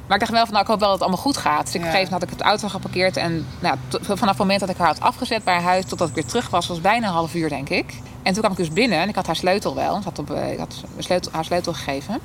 Maar 0.10 0.18
ik 0.18 0.24
dacht 0.28 0.32
wel 0.38 0.44
van, 0.46 0.54
nou, 0.54 0.62
ik 0.66 0.70
hoop 0.70 0.80
wel 0.80 0.89
dat 0.89 1.00
het 1.00 1.08
allemaal 1.08 1.24
goed 1.24 1.38
gaat. 1.38 1.66
Dus 1.66 1.75
ik 1.75 1.84
Ja. 1.84 1.89
gegeven 1.92 2.13
had 2.13 2.24
ik 2.24 2.30
het 2.30 2.42
auto 2.42 2.68
geparkeerd. 2.68 3.18
En 3.18 3.48
nou, 3.60 3.78
vanaf 4.01 4.30
het 4.30 4.38
moment 4.38 4.60
dat 4.60 4.70
ik 4.70 4.78
haar 4.78 4.88
had 4.88 5.00
afgezet 5.00 5.44
bij 5.44 5.54
haar 5.54 5.63
huis... 5.63 5.86
totdat 5.86 6.10
ik 6.10 6.16
weer 6.16 6.25
terug 6.25 6.50
was, 6.50 6.68
was 6.68 6.82
bijna 6.82 7.08
een 7.08 7.13
half 7.13 7.34
uur, 7.34 7.50
denk 7.50 7.70
ik. 7.70 7.94
En 8.24 8.34
toen 8.34 8.42
kwam 8.42 8.51
ik 8.51 8.58
dus 8.58 8.72
binnen 8.72 9.00
en 9.00 9.10
ik 9.10 9.16
had 9.16 9.25
haar 9.25 9.36
sleutel 9.36 9.75
wel. 9.75 9.98
Ik 9.98 10.04
had, 10.04 10.20
op, 10.20 10.32
eh, 10.32 10.51
ik 10.51 10.58
had 10.60 10.84
sleutel, 10.98 11.32
haar 11.32 11.46
sleutel 11.46 11.74
gegeven. 11.74 12.20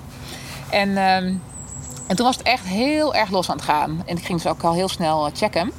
En, 0.70 0.88
ehm, 0.96 1.32
en 2.06 2.16
toen 2.16 2.26
was 2.26 2.36
het 2.36 2.46
echt 2.46 2.64
heel 2.64 3.14
erg 3.14 3.30
los 3.30 3.50
aan 3.50 3.56
het 3.56 3.64
gaan. 3.64 4.02
En 4.06 4.16
ik 4.16 4.24
ging 4.24 4.42
dus 4.42 4.50
ook 4.52 4.62
al 4.62 4.72
heel 4.72 4.88
snel 4.88 5.26
eh, 5.26 5.32
checken. 5.34 5.72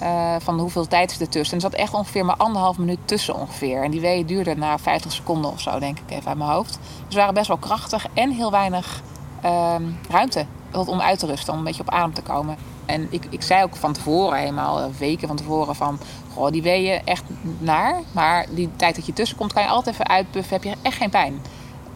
eh, 0.00 0.34
van 0.40 0.58
hoeveel 0.60 0.86
tijd 0.86 1.10
is 1.10 1.20
er 1.20 1.28
tussen. 1.28 1.58
En 1.58 1.64
er 1.64 1.70
zat 1.70 1.80
echt 1.80 1.92
ongeveer 1.94 2.24
maar 2.24 2.36
anderhalf 2.36 2.78
minuut 2.78 2.98
tussen 3.04 3.34
ongeveer. 3.34 3.82
En 3.82 3.90
die 3.90 4.00
weeën 4.00 4.26
duurden 4.26 4.58
na 4.58 4.78
50 4.78 5.12
seconden 5.12 5.50
of 5.50 5.60
zo, 5.60 5.78
denk 5.78 5.98
ik 5.98 6.10
even 6.10 6.28
uit 6.28 6.38
mijn 6.38 6.50
hoofd. 6.50 6.78
Dus 7.04 7.12
ze 7.14 7.16
waren 7.18 7.34
best 7.34 7.48
wel 7.48 7.56
krachtig 7.56 8.06
en 8.14 8.30
heel 8.30 8.50
weinig 8.50 9.00
ehm, 9.42 9.82
ruimte 10.10 10.46
om 10.72 11.00
uit 11.00 11.18
te 11.18 11.26
rusten, 11.26 11.52
om 11.52 11.58
een 11.58 11.64
beetje 11.64 11.82
op 11.82 11.90
adem 11.90 12.14
te 12.14 12.22
komen. 12.22 12.56
En 12.86 13.06
ik, 13.10 13.26
ik 13.30 13.42
zei 13.42 13.62
ook 13.62 13.76
van 13.76 13.92
tevoren, 13.92 14.38
helemaal 14.38 14.78
eh, 14.80 14.84
weken 14.98 15.28
van 15.28 15.36
tevoren, 15.36 15.74
van 15.74 15.98
goh, 16.32 16.50
die 16.50 16.62
weeën 16.62 17.00
echt 17.04 17.22
naar. 17.58 18.00
Maar 18.12 18.46
die 18.50 18.68
tijd 18.76 18.94
dat 18.96 19.06
je 19.06 19.12
tussenkomt, 19.12 19.52
kan 19.52 19.62
je 19.62 19.68
altijd 19.68 19.94
even 19.94 20.08
uitpuffen, 20.08 20.52
heb 20.54 20.64
je 20.64 20.74
echt 20.82 20.96
geen 20.96 21.10
pijn. 21.10 21.42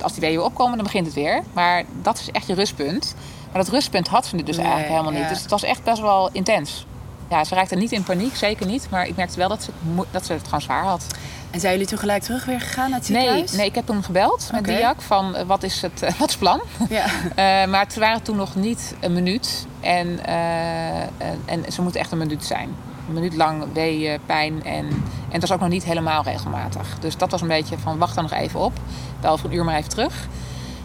Als 0.03 0.13
die 0.13 0.21
weeën 0.21 0.37
weer 0.37 0.45
opkomen, 0.45 0.75
dan 0.75 0.85
begint 0.85 1.07
het 1.07 1.15
weer. 1.15 1.43
Maar 1.53 1.85
dat 2.03 2.19
is 2.19 2.31
echt 2.31 2.47
je 2.47 2.55
rustpunt. 2.55 3.15
Maar 3.53 3.63
dat 3.63 3.73
rustpunt 3.73 4.09
had 4.09 4.27
ze 4.27 4.37
dus 4.43 4.57
Nee, 4.57 4.65
eigenlijk 4.67 4.89
helemaal 4.95 5.13
niet. 5.13 5.23
ja. 5.23 5.29
Dus 5.29 5.41
het 5.43 5.51
was 5.51 5.63
echt 5.63 5.83
best 5.85 6.01
wel 6.01 6.29
intens. 6.33 6.87
Ja, 7.29 7.45
ze 7.45 7.55
raakte 7.55 7.75
niet 7.77 7.93
in 7.93 8.03
paniek, 8.03 8.37
zeker 8.37 8.67
niet. 8.67 8.87
Maar 8.91 9.07
ik 9.07 9.17
merkte 9.17 9.39
wel 9.39 9.49
dat 9.49 9.63
ze, 9.63 9.71
dat 10.11 10.27
ze 10.27 10.33
het 10.33 10.45
gewoon 10.45 10.61
zwaar 10.61 10.85
had. 10.85 11.07
En 11.53 11.61
zijn 11.61 11.73
jullie 11.73 11.87
toen 11.89 11.99
gelijk 11.99 12.23
terug 12.23 12.45
weer 12.45 12.61
gegaan 12.61 12.91
naar 12.91 12.99
het 12.99 13.09
Nee, 13.09 13.19
ziekenhuis? 13.21 13.53
nee, 13.53 13.67
ik 13.67 13.75
heb 13.75 13.87
toen 13.87 14.03
gebeld 14.03 14.49
met 14.53 14.61
Oké. 14.61 14.75
Diak 14.77 15.01
van 15.03 15.37
eh, 15.37 15.47
wat 15.47 15.63
is 15.63 15.83
het, 15.83 16.03
eh, 16.03 16.11
wat 16.19 16.29
is 16.29 16.35
het 16.35 16.39
plan? 16.39 16.61
Ja. 16.89 17.05
Eh, 17.35 17.69
maar 17.71 17.81
het 17.81 17.97
waren 17.97 18.23
toen 18.23 18.37
nog 18.37 18.55
niet 18.55 18.95
een 19.01 19.13
minuut. 19.13 19.67
En, 19.81 20.25
en, 20.27 21.33
en 21.45 21.73
ze 21.73 21.83
moeten 21.83 22.01
echt 22.01 22.13
een 22.13 22.19
minuut 22.19 22.45
zijn. 22.45 22.69
Een 23.09 23.15
minuut 23.15 23.35
lang 23.37 23.65
weeën, 23.73 24.19
pijn. 24.27 24.65
En, 24.65 24.87
en 24.89 25.03
het 25.31 25.41
was 25.41 25.53
ook 25.53 25.61
nog 25.61 25.69
niet 25.69 25.85
helemaal 25.85 26.23
regelmatig. 26.23 26.87
Dus 27.01 27.17
dat 27.17 27.31
was 27.31 27.41
een 27.41 27.49
beetje 27.49 27.79
van 27.79 27.99
wacht 27.99 28.15
dan 28.15 28.25
nog 28.25 28.33
even 28.33 28.61
op. 28.61 28.73
Bel 29.21 29.39
voor 29.39 29.51
een 29.51 29.57
uur 29.57 29.65
maar 29.65 29.77
even 29.77 29.91
terug. 29.91 30.29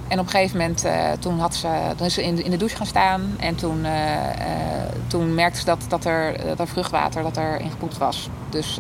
En 0.08 0.20
op 0.20 0.26
een 0.26 0.32
gegeven 0.32 0.58
moment, 0.58 0.86
toen, 1.20 1.40
had 1.40 1.56
ze, 1.56 1.68
toen 1.98 2.06
is 2.06 2.14
ze 2.14 2.24
in, 2.24 2.36
de- 2.36 2.44
in 2.44 2.52
de 2.52 2.58
douche 2.58 2.76
gaan 2.76 2.86
staan. 2.86 3.36
En 3.40 3.56
toen, 3.56 3.86
toen 5.08 5.34
merkte 5.36 5.60
ze 5.60 5.66
dat, 5.66 5.86
dat, 5.88 6.06
er, 6.06 6.46
dat 6.46 6.60
er 6.60 6.68
vruchtwater 6.68 7.24
dat 7.24 7.38
er 7.38 7.60
in 7.60 7.70
gepoept 7.70 7.98
was. 7.98 8.30
Dus 8.50 8.78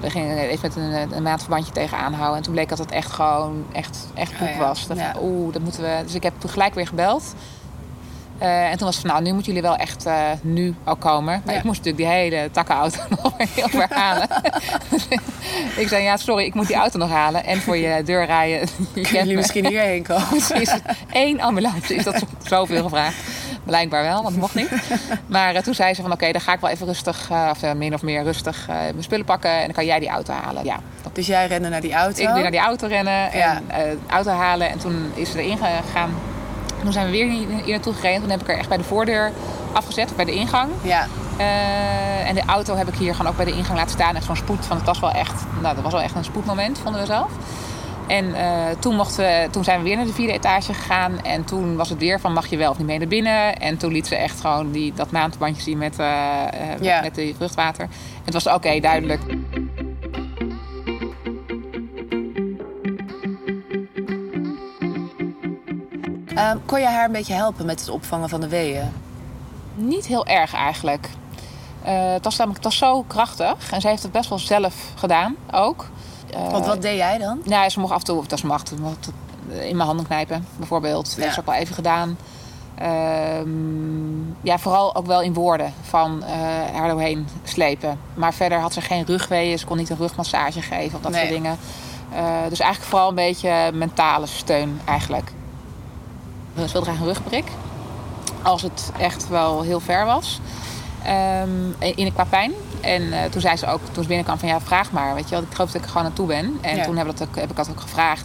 we 0.00 0.10
gingen 0.10 0.38
even 0.38 0.58
met 0.62 0.76
een, 0.76 1.16
een 1.16 1.22
maandverbandje 1.22 1.72
tegenaan 1.72 2.12
houden. 2.14 2.36
En 2.36 2.42
toen 2.42 2.52
bleek 2.52 2.68
dat 2.68 2.78
het 2.78 2.90
echt 2.90 3.10
gewoon 3.12 3.64
echt, 3.72 4.06
echt 4.14 4.36
poep 4.38 4.48
Oh 4.48 4.54
ja, 4.54 4.58
was. 4.58 4.86
Dat, 4.86 4.96
ja. 4.96 5.14
Oeh, 5.20 5.52
dat 5.52 5.62
moeten 5.62 5.82
we. 5.82 5.98
Dus 6.04 6.14
ik 6.14 6.22
heb 6.22 6.32
toen 6.38 6.50
gelijk 6.50 6.74
weer 6.74 6.86
gebeld. 6.86 7.34
Eh, 8.38 8.70
en 8.70 8.76
toen 8.76 8.86
was 8.86 8.96
het 8.96 9.04
van, 9.06 9.10
nou, 9.14 9.22
nu 9.24 9.32
moeten 9.32 9.52
jullie 9.52 9.68
wel 9.68 9.76
echt 9.78 10.06
eh, 10.06 10.22
nu 10.42 10.74
ook 10.84 11.00
komen. 11.00 11.42
Maar 11.44 11.54
Ja. 11.54 11.58
ik 11.60 11.64
moest 11.64 11.84
natuurlijk 11.84 12.04
die 12.10 12.20
hele 12.20 12.50
takkenauto 12.50 12.98
nog 13.22 13.32
heel 13.36 13.68
ver 13.68 13.86
halen. 13.90 14.28
ik 15.82 15.88
zei, 15.88 16.02
ja, 16.04 16.16
sorry, 16.16 16.44
ik 16.44 16.54
moet 16.54 16.66
die 16.66 16.76
auto 16.76 16.98
nog 16.98 17.10
halen. 17.10 17.44
En 17.44 17.60
voor 17.60 17.76
je 17.76 18.02
deur 18.02 18.26
rijden. 18.26 18.68
Kunnen 18.92 19.12
jullie 19.12 19.36
misschien 19.36 19.66
hierheen 19.66 20.02
komen? 20.02 20.26
Precies. 20.46 20.74
Eén 21.12 21.40
ambulance 21.42 21.94
is 21.94 22.04
dat 22.04 22.18
zo- 22.18 22.48
zoveel 22.48 22.82
gevraagd. 22.82 23.16
Blijkbaar 23.64 24.02
wel, 24.02 24.14
want 24.22 24.28
het 24.28 24.36
mocht 24.36 24.54
niet. 24.54 24.70
Maar 25.26 25.54
eh, 25.54 25.62
toen 25.62 25.74
zei 25.74 25.94
ze 25.94 26.02
van 26.02 26.12
oké, 26.12 26.32
dan 26.32 26.40
ga 26.40 26.52
ik 26.52 26.60
wel 26.60 26.70
even 26.70 26.86
rustig, 26.86 27.30
eh, 27.30 27.48
of 27.50 27.62
eh, 27.62 27.72
min 27.72 27.94
of 27.94 28.02
meer 28.02 28.22
rustig, 28.22 28.66
mijn 28.66 28.94
spullen 29.02 29.24
pakken. 29.24 29.50
En 29.50 29.64
dan 29.64 29.72
kan 29.74 29.84
jij 29.84 29.98
die 29.98 30.08
auto 30.08 30.32
halen. 30.32 30.64
Ja, 30.64 30.76
dat- 31.02 31.14
Dus 31.14 31.26
jij 31.26 31.46
rende 31.46 31.68
naar 31.68 31.80
die 31.80 31.94
auto? 31.94 32.22
ik 32.22 32.28
weer 32.28 32.42
naar 32.42 32.50
die 32.50 32.60
auto 32.60 32.86
rennen 32.86 33.32
en 33.32 33.62
de 33.68 33.96
auto 34.08 34.30
halen. 34.30 34.68
En 34.70 34.78
toen 34.78 35.10
is 35.14 35.30
ze 35.30 35.42
erin 35.42 35.58
gegaan. 35.58 36.10
Toen 36.82 36.92
zijn 36.92 37.06
we 37.06 37.12
weer 37.12 37.30
hier 37.30 37.46
naartoe 37.66 37.94
gereden. 37.94 38.20
Toen 38.20 38.30
heb 38.30 38.40
ik 38.40 38.46
haar 38.46 38.56
echt 38.56 38.68
bij 38.68 38.76
de 38.76 38.84
voordeur 38.84 39.32
afgezet, 39.72 40.16
bij 40.16 40.24
de 40.24 40.32
ingang. 40.34 40.70
Ja. 40.82 41.06
En 42.26 42.34
de 42.34 42.42
auto 42.46 42.76
heb 42.76 42.88
ik 42.88 42.94
hier 42.94 43.14
gewoon 43.14 43.30
ook 43.30 43.36
bij 43.36 43.44
de 43.46 43.52
ingang 43.56 43.78
laten 43.78 43.92
staan. 43.92 44.16
Echt 44.16 44.24
zo'n 44.24 44.36
spoed, 44.36 44.66
want 44.66 44.80
het 44.80 44.88
was 44.88 45.00
wel 45.00 45.10
echt, 45.10 45.44
nou, 45.60 45.74
dat 45.74 45.84
was 45.84 45.92
wel 45.92 46.02
echt 46.02 46.14
een 46.14 46.24
spoedmoment, 46.24 46.78
vonden 46.78 47.00
we 47.00 47.06
zelf. 47.06 47.30
En 48.10 48.34
eh, 48.34 48.78
toen, 48.78 48.96
mochten 48.96 49.24
we, 49.24 49.48
toen 49.50 49.64
zijn 49.64 49.78
we 49.78 49.84
weer 49.84 49.96
naar 49.96 50.06
de 50.06 50.12
vierde 50.12 50.32
etage 50.32 50.74
gegaan. 50.74 51.24
En 51.24 51.44
toen 51.44 51.76
was 51.76 51.88
het 51.88 51.98
weer 51.98 52.20
van 52.20 52.32
mag 52.32 52.46
je 52.46 52.56
wel 52.56 52.70
of 52.70 52.78
niet 52.78 52.86
mee 52.86 52.98
naar 52.98 53.08
binnen. 53.08 53.56
En 53.56 53.76
toen 53.76 53.92
liet 53.92 54.06
ze 54.06 54.16
echt 54.16 54.40
gewoon 54.40 54.70
die, 54.70 54.92
dat 54.92 55.10
maandbandje 55.10 55.62
zien 55.62 55.78
met, 55.78 55.96
Ja. 56.80 57.00
met 57.02 57.14
die 57.14 57.34
vruchtwater. 57.34 57.88
Het 58.24 58.34
was 58.34 58.46
oké, 58.46 58.80
duidelijk. 58.80 59.20
Ehm, 66.34 66.56
kon 66.66 66.80
je 66.80 66.86
haar 66.86 67.04
een 67.04 67.12
beetje 67.12 67.34
helpen 67.34 67.66
met 67.66 67.80
het 67.80 67.88
opvangen 67.88 68.28
van 68.28 68.40
de 68.40 68.48
weeën? 68.48 68.92
Niet 69.74 70.06
heel 70.06 70.26
erg 70.26 70.54
eigenlijk. 70.54 71.08
Eh, 71.82 72.12
het, 72.12 72.24
was 72.24 72.36
namelijk, 72.36 72.64
het 72.64 72.72
was 72.72 72.88
zo 72.88 73.02
krachtig. 73.02 73.72
En 73.72 73.80
ze 73.80 73.88
heeft 73.88 74.02
het 74.02 74.12
best 74.12 74.28
wel 74.28 74.38
zelf 74.38 74.74
gedaan 74.94 75.36
ook. 75.50 75.86
Eh, 76.32 76.50
Want 76.50 76.66
wat 76.66 76.82
deed 76.82 76.96
jij 76.96 77.18
dan? 77.18 77.38
Ja, 77.44 77.68
ze 77.68 77.80
mocht 77.80 77.92
af 77.92 77.98
en 77.98 78.04
toe, 78.04 78.18
of 78.18 78.26
dat 78.26 78.38
ze 78.38 78.46
mag, 78.46 78.62
mocht 78.80 79.10
in 79.48 79.76
mijn 79.76 79.88
handen 79.88 80.06
knijpen, 80.06 80.46
bijvoorbeeld. 80.56 81.16
Dat 81.16 81.24
Ja. 81.24 81.32
ze 81.32 81.40
ook 81.40 81.46
wel 81.46 81.54
even 81.54 81.74
gedaan. 81.74 82.16
Ehm, 82.74 84.28
ja, 84.42 84.58
vooral 84.58 84.94
ook 84.94 85.06
wel 85.06 85.22
in 85.22 85.34
woorden 85.34 85.72
van 85.82 86.22
eh 86.24 86.78
er 86.80 86.88
doorheen 86.88 87.26
slepen. 87.44 87.98
Maar 88.14 88.34
verder 88.34 88.58
had 88.60 88.72
ze 88.72 88.80
geen 88.80 89.04
rugweeën, 89.06 89.58
ze 89.58 89.66
kon 89.66 89.76
niet 89.76 89.90
een 89.90 89.96
rugmassage 89.96 90.62
geven 90.62 90.96
of 90.96 91.02
dat 91.02 91.12
Nee. 91.12 91.20
soort 91.20 91.32
dingen. 91.34 91.58
Eh, 92.12 92.22
dus 92.48 92.60
eigenlijk 92.60 92.90
vooral 92.90 93.08
een 93.08 93.14
beetje 93.14 93.70
mentale 93.74 94.26
steun 94.26 94.80
eigenlijk. 94.84 95.32
Ze 96.54 96.72
wilde 96.72 96.86
graag 96.86 96.98
een 97.00 97.06
rugprik. 97.06 97.44
Als 98.42 98.62
het 98.62 98.92
echt 98.98 99.28
wel 99.28 99.62
heel 99.62 99.80
ver 99.80 100.04
was. 100.04 100.40
Ehm, 101.04 101.50
in 101.78 102.12
qua 102.12 102.24
pijn. 102.24 102.52
En 102.80 103.12
eh, 103.12 103.24
toen 103.30 103.40
zei 103.40 103.56
ze 103.56 103.66
ook, 103.66 103.80
toen 103.84 104.02
ze 104.02 104.08
binnenkwam 104.08 104.38
van 104.38 104.48
ja, 104.48 104.60
vraag 104.60 104.90
maar. 104.92 105.14
Weet 105.14 105.28
je 105.28 105.34
wel, 105.34 105.44
ik 105.44 105.52
geloof 105.54 105.70
dat 105.70 105.76
ik 105.80 105.82
er 105.82 105.88
gewoon 105.92 106.06
naartoe 106.06 106.26
ben. 106.26 106.58
En 106.60 106.76
Ja. 106.76 106.84
toen 106.84 106.96
heb, 106.96 107.06
ik 107.08 107.18
dat 107.18 107.28
ook, 107.28 107.36
heb 107.36 107.50
ik 107.50 107.56
dat 107.56 107.70
ook 107.70 107.80
gevraagd. 107.80 108.24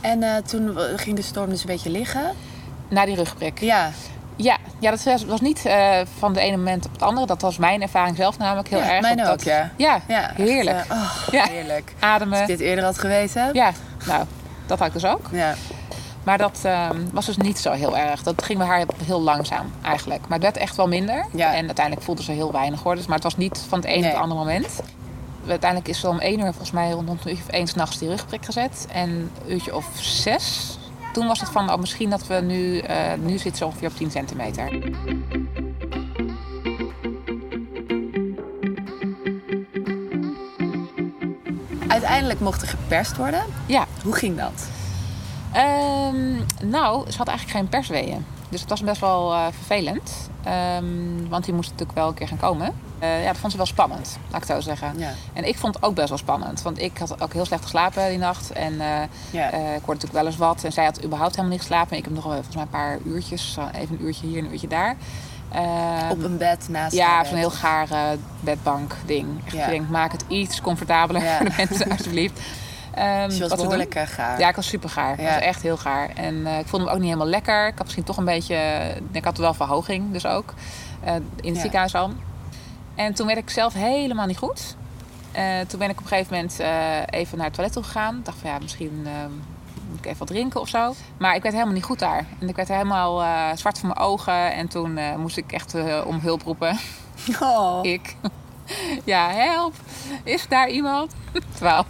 En 0.00 0.22
eh, 0.22 0.36
toen 0.36 0.76
ging 0.96 1.16
de 1.16 1.22
storm 1.22 1.48
dus 1.50 1.60
een 1.60 1.66
beetje 1.66 1.90
liggen. 1.90 2.22
Naar 2.88 3.06
die 3.06 3.14
rugprik. 3.16 3.60
Ja. 3.60 3.90
Ja, 4.36 4.56
ja 4.78 4.90
dat 4.90 5.02
was- 5.02 5.24
was 5.24 5.40
niet 5.40 5.64
eh, 5.66 6.00
van 6.18 6.32
de 6.32 6.40
ene 6.40 6.56
moment 6.56 6.86
op 6.86 6.92
het 6.92 7.02
andere. 7.02 7.26
Dat 7.26 7.42
was 7.42 7.58
mijn 7.58 7.82
ervaring 7.82 8.16
zelf 8.16 8.38
namelijk 8.38 8.68
heel 8.68 8.78
Ja, 8.78 8.90
erg. 8.92 9.00
mijn 9.00 9.20
ook, 9.20 9.26
dat- 9.26 9.44
ja. 9.44 9.70
Ja, 9.76 10.00
heerlijk. 10.34 10.84
oh, 10.90 11.12
Ja. 11.30 11.44
heerlijk. 11.48 11.92
Als 12.00 12.10
Ademen. 12.10 12.40
ik 12.40 12.46
dit 12.46 12.60
eerder 12.60 12.84
had 12.84 12.98
geweten. 12.98 13.50
Ja, 13.52 13.72
nou, 14.06 14.24
dat 14.66 14.78
had 14.78 14.86
ik 14.88 14.92
dus 14.92 15.04
ook. 15.04 15.26
Ja. 15.30 15.54
Maar 16.24 16.38
dat 16.38 16.60
ehm, 16.62 17.00
was 17.12 17.26
dus 17.26 17.36
niet 17.36 17.58
zo 17.58 17.72
heel 17.72 17.96
erg. 17.98 18.22
Dat 18.22 18.42
ging 18.42 18.58
bij 18.58 18.66
haar 18.66 18.84
heel 19.04 19.20
langzaam 19.22 19.72
eigenlijk. 19.82 20.20
Maar 20.20 20.32
het 20.32 20.42
werd 20.42 20.56
echt 20.56 20.76
wel 20.76 20.88
minder. 20.88 21.26
Ja. 21.32 21.54
En 21.54 21.66
uiteindelijk 21.66 22.06
voelde 22.06 22.22
ze 22.22 22.32
heel 22.32 22.52
weinig 22.52 22.82
hoor. 22.82 22.94
Dus, 22.96 23.06
maar 23.06 23.14
het 23.14 23.24
was 23.24 23.36
niet 23.36 23.64
van 23.68 23.78
het 23.78 23.88
een 23.88 23.96
op 23.96 24.02
het 24.04 24.14
andere 24.14 24.40
moment. 24.40 24.82
Uiteindelijk 25.48 25.90
is 25.90 26.00
ze 26.00 26.08
om 26.08 26.18
één 26.18 26.38
uur 26.38 26.44
volgens 26.44 26.70
mij 26.70 26.90
rond 26.90 27.08
een 27.08 27.18
uurtje 27.24 27.42
of 27.44 27.48
één 27.48 27.66
s'nachts 27.66 27.98
die 27.98 28.08
rugprik 28.08 28.44
gezet. 28.44 28.86
En 28.92 29.08
een 29.10 29.30
uurtje 29.46 29.76
of 29.76 29.86
zes. 29.94 30.76
Toen 31.12 31.26
was 31.26 31.40
het 31.40 31.48
van, 31.48 31.72
oh, 31.72 31.78
misschien 31.78 32.10
dat 32.10 32.26
we 32.26 32.34
nu... 32.34 32.78
eh, 32.78 32.96
nu 33.20 33.38
zit 33.38 33.56
ze 33.56 33.66
ongeveer 33.66 33.88
op 33.88 33.96
10 33.96 34.10
centimeter. 34.10 34.80
Uiteindelijk 41.88 42.40
mocht 42.40 42.62
er 42.62 42.68
geperst 42.68 43.16
worden. 43.16 43.42
Ja. 43.66 43.86
Hoe 44.02 44.14
ging 44.14 44.36
dat? 44.36 44.66
Ehm, 45.52 46.32
nou, 46.70 47.10
ze 47.10 47.16
had 47.18 47.28
eigenlijk 47.28 47.58
geen 47.58 47.68
persweeën. 47.68 48.24
Dus 48.48 48.60
het 48.60 48.70
was 48.70 48.82
best 48.82 49.00
wel 49.00 49.32
eh, 49.32 49.46
vervelend. 49.50 50.30
Ehm, 50.44 51.28
want 51.28 51.44
die 51.44 51.54
moest 51.54 51.70
natuurlijk 51.70 51.98
wel 51.98 52.08
een 52.08 52.14
keer 52.14 52.28
gaan 52.28 52.38
komen. 52.38 52.74
Eh, 52.98 53.20
ja, 53.22 53.26
dat 53.26 53.36
vond 53.36 53.50
ze 53.52 53.58
wel 53.58 53.66
spannend, 53.66 54.18
laat 54.30 54.42
ik 54.42 54.48
het 54.48 54.56
zo 54.56 54.70
zeggen. 54.70 54.98
Ja. 54.98 55.10
En 55.32 55.44
ik 55.48 55.58
vond 55.58 55.74
het 55.74 55.84
ook 55.84 55.94
best 55.94 56.08
wel 56.08 56.18
spannend. 56.18 56.62
Want 56.62 56.78
ik 56.80 56.98
had 56.98 57.20
ook 57.22 57.32
heel 57.32 57.44
slecht 57.44 57.62
geslapen 57.62 58.08
die 58.08 58.18
nacht. 58.18 58.52
En 58.52 58.80
eh, 58.80 58.86
Ja. 59.30 59.46
ik 59.50 59.52
hoorde 59.52 59.86
natuurlijk 59.86 60.12
wel 60.12 60.26
eens 60.26 60.36
wat. 60.36 60.64
En 60.64 60.72
zij 60.72 60.84
had 60.84 61.04
überhaupt 61.04 61.30
helemaal 61.30 61.50
niet 61.56 61.60
geslapen. 61.66 61.96
Ik 61.96 62.04
heb 62.04 62.12
nog 62.14 62.24
wel 62.24 62.32
volgens 62.34 62.54
mij 62.54 62.64
een 62.64 62.70
paar 62.70 62.98
uurtjes. 63.04 63.56
Even 63.74 63.96
een 63.98 64.04
uurtje 64.04 64.26
hier 64.26 64.38
en 64.38 64.44
een 64.44 64.50
uurtje 64.52 64.68
daar. 64.68 64.96
Ehm, 65.52 66.10
Op 66.10 66.22
een 66.24 66.36
bed 66.38 66.66
naast 66.68 66.94
ja, 66.94 67.24
zo'n 67.24 67.36
heel 67.36 67.50
gaar 67.50 67.88
bedbank 68.40 68.96
ding. 69.06 69.26
Echt, 69.44 69.54
Ja. 69.56 69.64
Ik 69.64 69.70
denk, 69.70 69.88
maak 69.88 70.12
het 70.12 70.24
iets 70.28 70.60
comfortabeler 70.60 71.22
Ja. 71.24 71.36
voor 71.36 71.46
de 71.46 71.52
mensen, 71.56 71.90
alsjeblieft. 71.96 72.40
Ehm, 72.94 73.28
Dus 73.28 73.34
je 73.36 73.40
was 73.40 73.50
doen. 73.50 73.58
behoorlijk 73.58 73.94
eh, 73.94 74.06
gaar. 74.06 74.38
Ja, 74.38 74.48
ik 74.48 74.56
was 74.56 74.66
super 74.68 74.88
gaar. 74.88 75.12
Ik 75.18 75.26
was 75.26 75.38
echt 75.38 75.62
heel 75.62 75.76
gaar. 75.76 76.10
En 76.14 76.46
eh, 76.46 76.58
ik 76.58 76.66
vond 76.66 76.82
hem 76.82 76.90
ook 76.90 76.98
niet 76.98 77.06
helemaal 77.06 77.26
lekker. 77.26 77.66
Ik 77.66 77.72
had 77.74 77.82
misschien 77.82 78.04
toch 78.04 78.16
een 78.16 78.24
beetje... 78.24 78.56
Ik 79.12 79.24
had 79.24 79.38
wel 79.38 79.54
verhoging 79.54 80.12
dus 80.12 80.26
ook. 80.26 80.54
eh, 81.04 81.14
in 81.14 81.22
het 81.36 81.54
Ja. 81.54 81.60
ziekenhuis 81.60 81.94
al. 81.94 82.10
En 82.94 83.14
toen 83.14 83.26
werd 83.26 83.38
ik 83.38 83.50
zelf 83.50 83.72
helemaal 83.74 84.26
niet 84.26 84.38
goed. 84.38 84.76
Eh, 85.32 85.44
toen 85.68 85.78
ben 85.78 85.88
ik 85.90 85.96
op 85.98 86.02
een 86.02 86.08
gegeven 86.08 86.34
moment 86.34 86.60
eh, 86.60 87.18
even 87.20 87.36
naar 87.36 87.46
het 87.46 87.54
toilet 87.54 87.72
toe 87.74 87.82
gegaan. 87.82 88.16
Ik 88.18 88.24
dacht 88.24 88.38
van 88.38 88.50
ja, 88.50 88.58
misschien 88.58 89.02
eh, 89.06 89.12
moet 89.90 89.98
ik 89.98 90.06
even 90.06 90.18
wat 90.18 90.28
drinken 90.28 90.60
of 90.60 90.68
zo. 90.68 90.94
Maar 91.18 91.34
ik 91.34 91.42
werd 91.42 91.54
helemaal 91.54 91.74
niet 91.74 91.84
goed 91.84 91.98
daar. 91.98 92.26
En 92.40 92.48
ik 92.48 92.56
werd 92.56 92.68
helemaal 92.68 93.22
eh, 93.22 93.48
zwart 93.54 93.78
voor 93.78 93.88
mijn 93.88 94.00
ogen. 94.00 94.52
En 94.54 94.68
toen 94.68 94.96
eh, 94.96 95.14
moest 95.16 95.36
ik 95.36 95.52
echt 95.52 95.74
eh, 95.74 96.00
om 96.06 96.18
hulp 96.18 96.42
roepen. 96.42 96.78
Oh. 97.40 97.78
Ik. 97.94 98.16
Ja, 99.04 99.28
help. 99.30 99.74
Is 100.24 100.48
daar 100.48 100.68
iemand? 100.68 101.12
Terwijl 101.56 101.84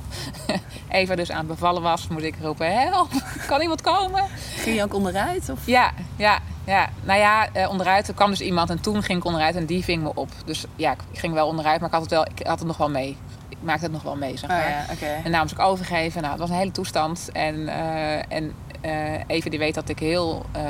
Eva 0.92 1.14
dus 1.14 1.30
aan 1.30 1.38
het 1.38 1.46
bevallen 1.46 1.82
was, 1.82 2.08
moest 2.08 2.24
ik 2.24 2.34
roepen, 2.40 2.80
help. 2.80 3.08
Kan 3.46 3.60
iemand 3.60 3.80
komen? 3.80 4.24
Ging 4.56 4.76
je 4.76 4.82
ook 4.82 4.94
onderuit? 4.94 5.50
Of? 5.50 5.58
Ja, 5.66 5.90
ja, 6.16 6.38
ja. 6.64 6.88
Nou 7.02 7.18
ja, 7.18 7.48
eh, 7.52 7.70
onderuit. 7.70 8.08
Er 8.08 8.14
kwam 8.14 8.30
dus 8.30 8.40
iemand 8.40 8.70
en 8.70 8.80
toen 8.80 9.02
ging 9.02 9.18
ik 9.18 9.24
onderuit 9.24 9.56
en 9.56 9.66
die 9.66 9.84
ving 9.84 10.02
me 10.02 10.14
op. 10.14 10.28
Dus 10.44 10.64
ja, 10.76 10.92
ik 10.92 11.18
ging 11.18 11.34
wel 11.34 11.46
onderuit, 11.46 11.78
maar 11.80 11.88
ik 11.88 11.94
had 11.94 12.02
het, 12.02 12.10
wel, 12.10 12.26
ik 12.34 12.46
had 12.46 12.58
het 12.58 12.68
nog 12.68 12.76
wel 12.76 12.90
mee. 12.90 13.16
Ik 13.48 13.58
maakte 13.60 13.82
het 13.82 13.92
nog 13.92 14.02
wel 14.02 14.16
mee, 14.16 14.36
zeg 14.36 14.50
Oh 14.50 14.56
maar. 14.56 14.68
ja, 14.70 14.84
oké. 14.92 15.20
En 15.24 15.30
moest 15.40 15.52
ik 15.52 15.58
overgeven. 15.58 16.20
Nou, 16.20 16.32
het 16.32 16.40
was 16.40 16.50
een 16.50 16.56
hele 16.56 16.72
toestand. 16.72 17.30
En, 17.32 17.68
eh 17.68 18.32
en 18.36 18.52
eh, 18.80 19.20
Eva 19.26 19.50
die 19.50 19.58
weet 19.58 19.74
dat 19.74 19.88
ik 19.88 19.98
heel... 19.98 20.44
eh, 20.52 20.62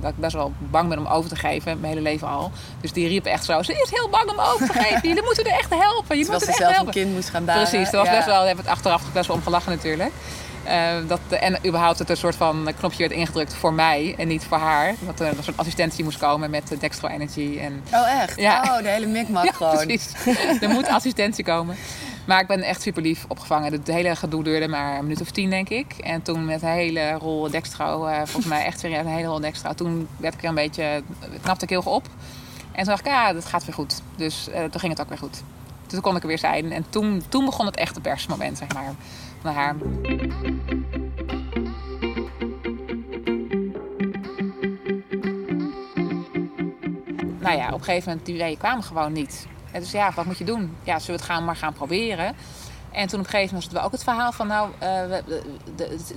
dat 0.00 0.10
ik 0.10 0.16
best 0.16 0.32
wel 0.34 0.52
bang 0.58 0.88
ben 0.88 0.98
om 0.98 1.06
over 1.06 1.28
te 1.30 1.36
geven, 1.36 1.80
mijn 1.80 1.92
hele 1.92 2.02
leven 2.04 2.28
al. 2.28 2.50
Dus 2.80 2.92
die 2.92 3.08
riep 3.08 3.24
echt 3.26 3.44
zo, 3.44 3.62
ze 3.62 3.72
is 3.72 3.90
heel 3.90 4.08
bang 4.08 4.30
om 4.30 4.38
over 4.40 4.66
te 4.66 4.72
geven. 4.82 5.08
Jullie 5.08 5.22
moeten 5.24 5.44
er 5.44 5.58
echt 5.58 5.70
helpen. 5.70 6.18
Je 6.18 6.26
moet 6.30 6.40
ze 6.40 6.46
er 6.46 6.48
echt 6.48 6.56
zelf 6.58 6.68
een 6.70 6.74
helpen. 6.76 6.92
kind 6.92 7.12
moest 7.14 7.28
gaan 7.30 7.44
baren. 7.44 7.62
Precies, 7.68 7.90
dat 7.90 8.00
was 8.00 8.08
Ja. 8.10 8.14
best 8.14 8.26
wel, 8.26 8.36
daar 8.36 8.46
hebben 8.46 8.64
we 8.64 8.70
het 8.70 8.78
achteraf 8.78 9.02
best 9.12 9.26
wel 9.26 9.36
om 9.36 9.42
gelachen 9.42 9.72
natuurlijk. 9.72 10.12
Eh, 10.64 10.92
dat, 11.08 11.20
en 11.40 11.58
überhaupt 11.66 11.98
dat 11.98 12.06
er 12.06 12.12
een 12.12 12.20
soort 12.20 12.36
van 12.36 12.68
knopje 12.78 12.98
werd 12.98 13.12
ingedrukt 13.12 13.54
voor 13.54 13.72
mij 13.72 14.14
en 14.18 14.28
niet 14.28 14.44
voor 14.44 14.58
haar. 14.58 14.94
Dat 15.00 15.20
er 15.20 15.26
een 15.38 15.44
soort 15.44 15.56
assistentie 15.56 16.04
moest 16.04 16.18
komen 16.18 16.50
met 16.50 16.72
eh, 16.72 16.78
Dextro 16.80 17.08
Energy. 17.08 17.58
En, 17.60 17.82
Oh, 17.92 18.22
echt? 18.22 18.40
Ja. 18.40 18.60
Oh, 18.62 18.82
de 18.82 18.88
hele 18.88 19.06
mikmak 19.06 19.44
ja, 19.50 19.52
gewoon. 19.52 19.76
precies. 19.86 20.12
er 20.60 20.68
moet 20.68 20.88
assistentie 20.98 21.44
komen. 21.44 21.76
Maar 22.26 22.40
ik 22.40 22.46
ben 22.46 22.62
echt 22.62 22.82
super 22.82 23.02
lief 23.02 23.24
opgevangen. 23.28 23.72
Het 23.72 23.86
hele 23.86 24.16
gedoe 24.16 24.42
duurde 24.42 24.68
maar 24.68 24.96
een 24.96 25.02
minuut 25.02 25.20
of 25.20 25.30
tien, 25.30 25.50
denk 25.50 25.68
ik. 25.68 25.92
En 25.92 26.22
toen 26.22 26.44
met 26.44 26.62
een 26.62 26.68
hele 26.68 27.12
rol 27.12 27.50
Dextro, 27.50 28.06
eh, 28.06 28.16
volgens 28.16 28.46
mij 28.46 28.64
echt 28.64 28.80
serieus 28.80 29.04
een 29.04 29.06
hele 29.06 29.26
rol 29.26 29.40
Dextro. 29.40 29.74
Toen 29.74 30.08
werd 30.16 30.34
ik 30.34 30.42
er 30.42 30.48
een 30.48 30.54
beetje, 30.54 31.02
knapte 31.42 31.64
ik 31.64 31.70
heel 31.70 31.78
erg 31.78 31.88
op. 31.88 32.08
En 32.72 32.80
toen 32.80 32.84
dacht 32.84 33.00
ik, 33.00 33.06
ja, 33.06 33.32
dat 33.32 33.44
gaat 33.44 33.64
weer 33.64 33.74
goed. 33.74 34.02
Dus 34.16 34.48
eh, 34.48 34.64
toen 34.64 34.80
ging 34.80 34.92
het 34.92 35.00
ook 35.00 35.08
weer 35.08 35.18
goed. 35.18 35.42
Dus 35.82 35.92
toen 35.92 36.00
kon 36.00 36.16
ik 36.16 36.22
er 36.22 36.28
weer 36.28 36.38
zijn. 36.38 36.72
En 36.72 36.84
toen, 36.90 37.22
toen 37.28 37.44
begon 37.44 37.66
het 37.66 37.76
echte 37.76 38.00
persmoment, 38.00 38.58
zeg 38.58 38.72
maar, 38.72 38.94
van 39.40 39.54
haar. 39.54 39.76
Nou 47.40 47.56
ja, 47.56 47.66
op 47.66 47.78
een 47.78 47.84
gegeven 47.84 48.08
moment, 48.08 48.26
die 48.26 48.36
weeën 48.36 48.58
kwamen 48.58 48.84
gewoon 48.84 49.12
niet. 49.12 49.46
En 49.74 49.80
dus 49.80 49.90
ja, 49.90 50.12
wat 50.14 50.24
moet 50.24 50.38
je 50.38 50.44
doen? 50.44 50.76
Ja, 50.82 50.98
zullen 50.98 51.20
we 51.20 51.26
het 51.26 51.32
gaan, 51.32 51.44
maar 51.44 51.56
gaan 51.56 51.72
proberen? 51.72 52.36
En 52.90 53.08
toen 53.08 53.18
op 53.20 53.24
een 53.24 53.30
gegeven 53.30 53.54
moment 53.54 53.72
was 53.72 53.74
het 53.74 53.84
ook 53.84 53.92
het 53.92 54.04
verhaal 54.04 54.32
van... 54.32 54.46
nou, 54.46 54.70
uh, 54.72 55.38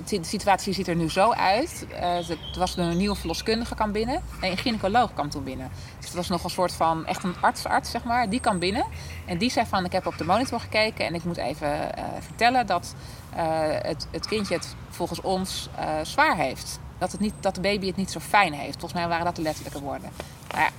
de, 0.04 0.18
situatie 0.20 0.72
ziet 0.72 0.88
er 0.88 0.96
nu 0.96 1.10
zo 1.10 1.32
uit. 1.32 1.86
Uh, 1.90 2.30
er 2.30 2.58
was 2.58 2.76
een 2.76 2.96
nieuwe 2.96 3.16
verloskundige 3.16 3.74
kan 3.74 3.92
binnen. 3.92 4.22
Nee, 4.40 4.50
een 4.50 4.56
gynaecoloog 4.56 5.14
kwam 5.14 5.30
toen 5.30 5.44
binnen. 5.44 5.70
Dus 5.96 6.06
het 6.06 6.14
was 6.14 6.28
nog 6.28 6.44
een 6.44 6.50
soort 6.50 6.72
van, 6.72 7.06
echt 7.06 7.24
een 7.24 7.34
arts-arts, 7.40 7.90
zeg 7.90 8.04
maar. 8.04 8.30
Die 8.30 8.40
kwam 8.40 8.58
binnen. 8.58 8.84
En 9.26 9.38
die 9.38 9.50
zei 9.50 9.66
van, 9.66 9.84
ik 9.84 9.92
heb 9.92 10.06
op 10.06 10.18
de 10.18 10.24
monitor 10.24 10.60
gekeken... 10.60 11.06
en 11.06 11.14
ik 11.14 11.24
moet 11.24 11.36
even 11.36 11.68
uh, 11.68 12.04
vertellen 12.20 12.66
dat 12.66 12.94
het, 13.82 14.06
het 14.10 14.26
kindje 14.26 14.54
het 14.54 14.74
volgens 14.88 15.20
ons 15.20 15.68
zwaar 16.02 16.36
heeft. 16.36 16.78
Dat, 16.98 17.12
het 17.12 17.20
niet, 17.20 17.34
dat 17.40 17.54
de 17.54 17.60
baby 17.60 17.86
het 17.86 17.96
niet 17.96 18.10
zo 18.10 18.20
fijn 18.20 18.52
heeft. 18.52 18.78
Volgens 18.78 19.00
mij 19.00 19.08
waren 19.08 19.24
dat 19.24 19.36
de 19.36 19.42
letterlijke 19.42 19.80
woorden. 19.80 20.10
Nou 20.50 20.62
ja, 20.62 20.70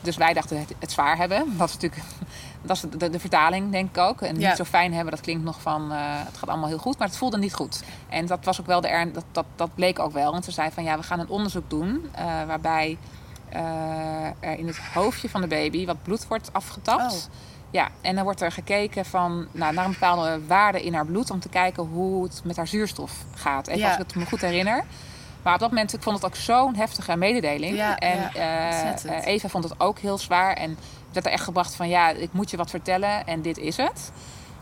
dus 0.00 0.16
wij 0.16 0.32
dachten 0.32 0.58
het, 0.58 0.74
het 0.78 0.92
zwaar 0.92 1.16
hebben. 1.16 1.56
Dat 1.56 1.68
is 1.68 1.74
natuurlijk 1.74 2.02
dat 2.62 2.76
is 2.76 2.98
de, 2.98 3.10
de, 3.10 3.20
vertaling, 3.20 3.70
denk 3.70 3.88
ik 3.88 3.98
ook. 3.98 4.22
En 4.22 4.36
niet 4.36 4.56
zo 4.56 4.64
fijn 4.64 4.94
hebben, 4.94 5.14
dat 5.14 5.20
klinkt 5.22 5.44
nog 5.44 5.60
van... 5.60 5.92
Uh, 5.92 5.98
het 6.00 6.36
gaat 6.36 6.48
allemaal 6.48 6.68
heel 6.68 6.78
goed, 6.78 6.98
maar 6.98 7.08
het 7.08 7.16
voelde 7.16 7.38
niet 7.38 7.54
goed. 7.54 7.82
En 8.08 8.26
dat 8.26 8.44
was 8.44 8.60
ook 8.60 8.66
wel 8.66 8.80
de 8.80 8.88
ern... 8.88 9.12
Dat, 9.12 9.24
dat, 9.32 9.44
dat 9.56 9.74
bleek 9.74 9.98
ook 9.98 10.12
wel. 10.12 10.32
Want 10.32 10.44
ze 10.44 10.50
zei 10.50 10.70
van, 10.70 10.84
ja, 10.84 10.96
we 10.96 11.02
gaan 11.02 11.20
een 11.20 11.28
onderzoek 11.28 11.70
doen... 11.70 12.10
Uh, 12.18 12.24
waarbij 12.46 12.98
uh, 13.54 14.24
er 14.40 14.58
in 14.58 14.66
het 14.66 14.78
hoofdje 14.78 15.28
van 15.28 15.40
de 15.40 15.46
baby 15.46 15.86
wat 15.86 16.02
bloed 16.02 16.26
wordt 16.26 16.52
afgetapt. 16.52 17.12
Oh. 17.12 17.34
Ja, 17.70 17.88
en 18.00 18.14
dan 18.14 18.24
wordt 18.24 18.40
er 18.40 18.52
gekeken 18.52 19.04
van, 19.04 19.46
nou, 19.52 19.74
naar 19.74 19.84
een 19.84 19.90
bepaalde 19.90 20.46
waarde 20.46 20.82
in 20.82 20.94
haar 20.94 21.06
bloed... 21.06 21.30
om 21.30 21.40
te 21.40 21.48
kijken 21.48 21.82
hoe 21.82 22.22
het 22.22 22.40
met 22.44 22.56
haar 22.56 22.68
zuurstof 22.68 23.12
gaat. 23.34 23.66
Even 23.66 23.84
als 23.84 23.92
ik 23.92 23.98
het 23.98 24.14
me 24.14 24.26
goed 24.26 24.40
herinner... 24.40 24.84
Maar 25.42 25.54
op 25.54 25.60
dat 25.60 25.70
moment, 25.70 25.94
ik 25.94 26.02
vond 26.02 26.16
het 26.16 26.24
ook 26.24 26.36
zo'n 26.36 26.74
heftige 26.74 27.16
mededeling. 27.16 27.76
Ja, 27.76 27.96
en 27.96 28.30
ja, 28.34 28.94
uh, 29.04 29.26
Eva 29.26 29.48
vond 29.48 29.64
het 29.64 29.80
ook 29.80 29.98
heel 29.98 30.18
zwaar. 30.18 30.54
En 30.54 30.78
werd 31.12 31.26
er 31.26 31.32
echt 31.32 31.44
gebracht 31.44 31.74
van, 31.74 31.88
ja, 31.88 32.08
ik 32.08 32.32
moet 32.32 32.50
je 32.50 32.56
wat 32.56 32.70
vertellen 32.70 33.26
en 33.26 33.42
dit 33.42 33.58
is 33.58 33.76
het. 33.76 34.12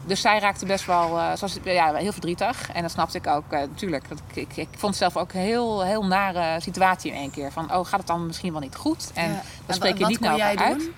Dus 0.07 0.21
zij 0.21 0.39
raakte 0.39 0.67
best 0.67 0.87
wel, 0.87 1.17
uh, 1.17 1.31
zoals, 1.35 1.59
ja, 1.65 1.95
heel 1.95 2.13
verdrietig. 2.13 2.71
En 2.73 2.83
dat 2.83 2.91
snapte 2.91 3.19
ik 3.19 3.27
ook, 3.27 3.53
uh, 3.53 3.59
natuurlijk. 3.59 4.05
Ik, 4.33 4.47
ik, 4.47 4.57
ik, 4.57 4.69
vond 4.77 4.97
zelf 4.97 5.17
ook 5.17 5.33
een 5.33 5.41
heel, 5.41 5.85
heel 5.85 6.07
nare 6.07 6.61
situatie 6.61 7.11
in 7.11 7.17
één 7.17 7.31
keer. 7.31 7.53
Van, 7.53 7.75
oh, 7.75 7.87
gaat 7.87 7.99
het 7.99 8.07
dan 8.07 8.27
misschien 8.27 8.53
wel 8.53 8.61
niet 8.61 8.77
goed? 8.77 9.11
En 9.15 9.31
ja. 9.31 9.43
dan 9.67 9.75
spreek 9.75 9.99
je 9.99 10.07
niet 10.07 10.25
elkaar 10.25 10.57
uit. 10.57 10.79
Doen? 10.79 10.95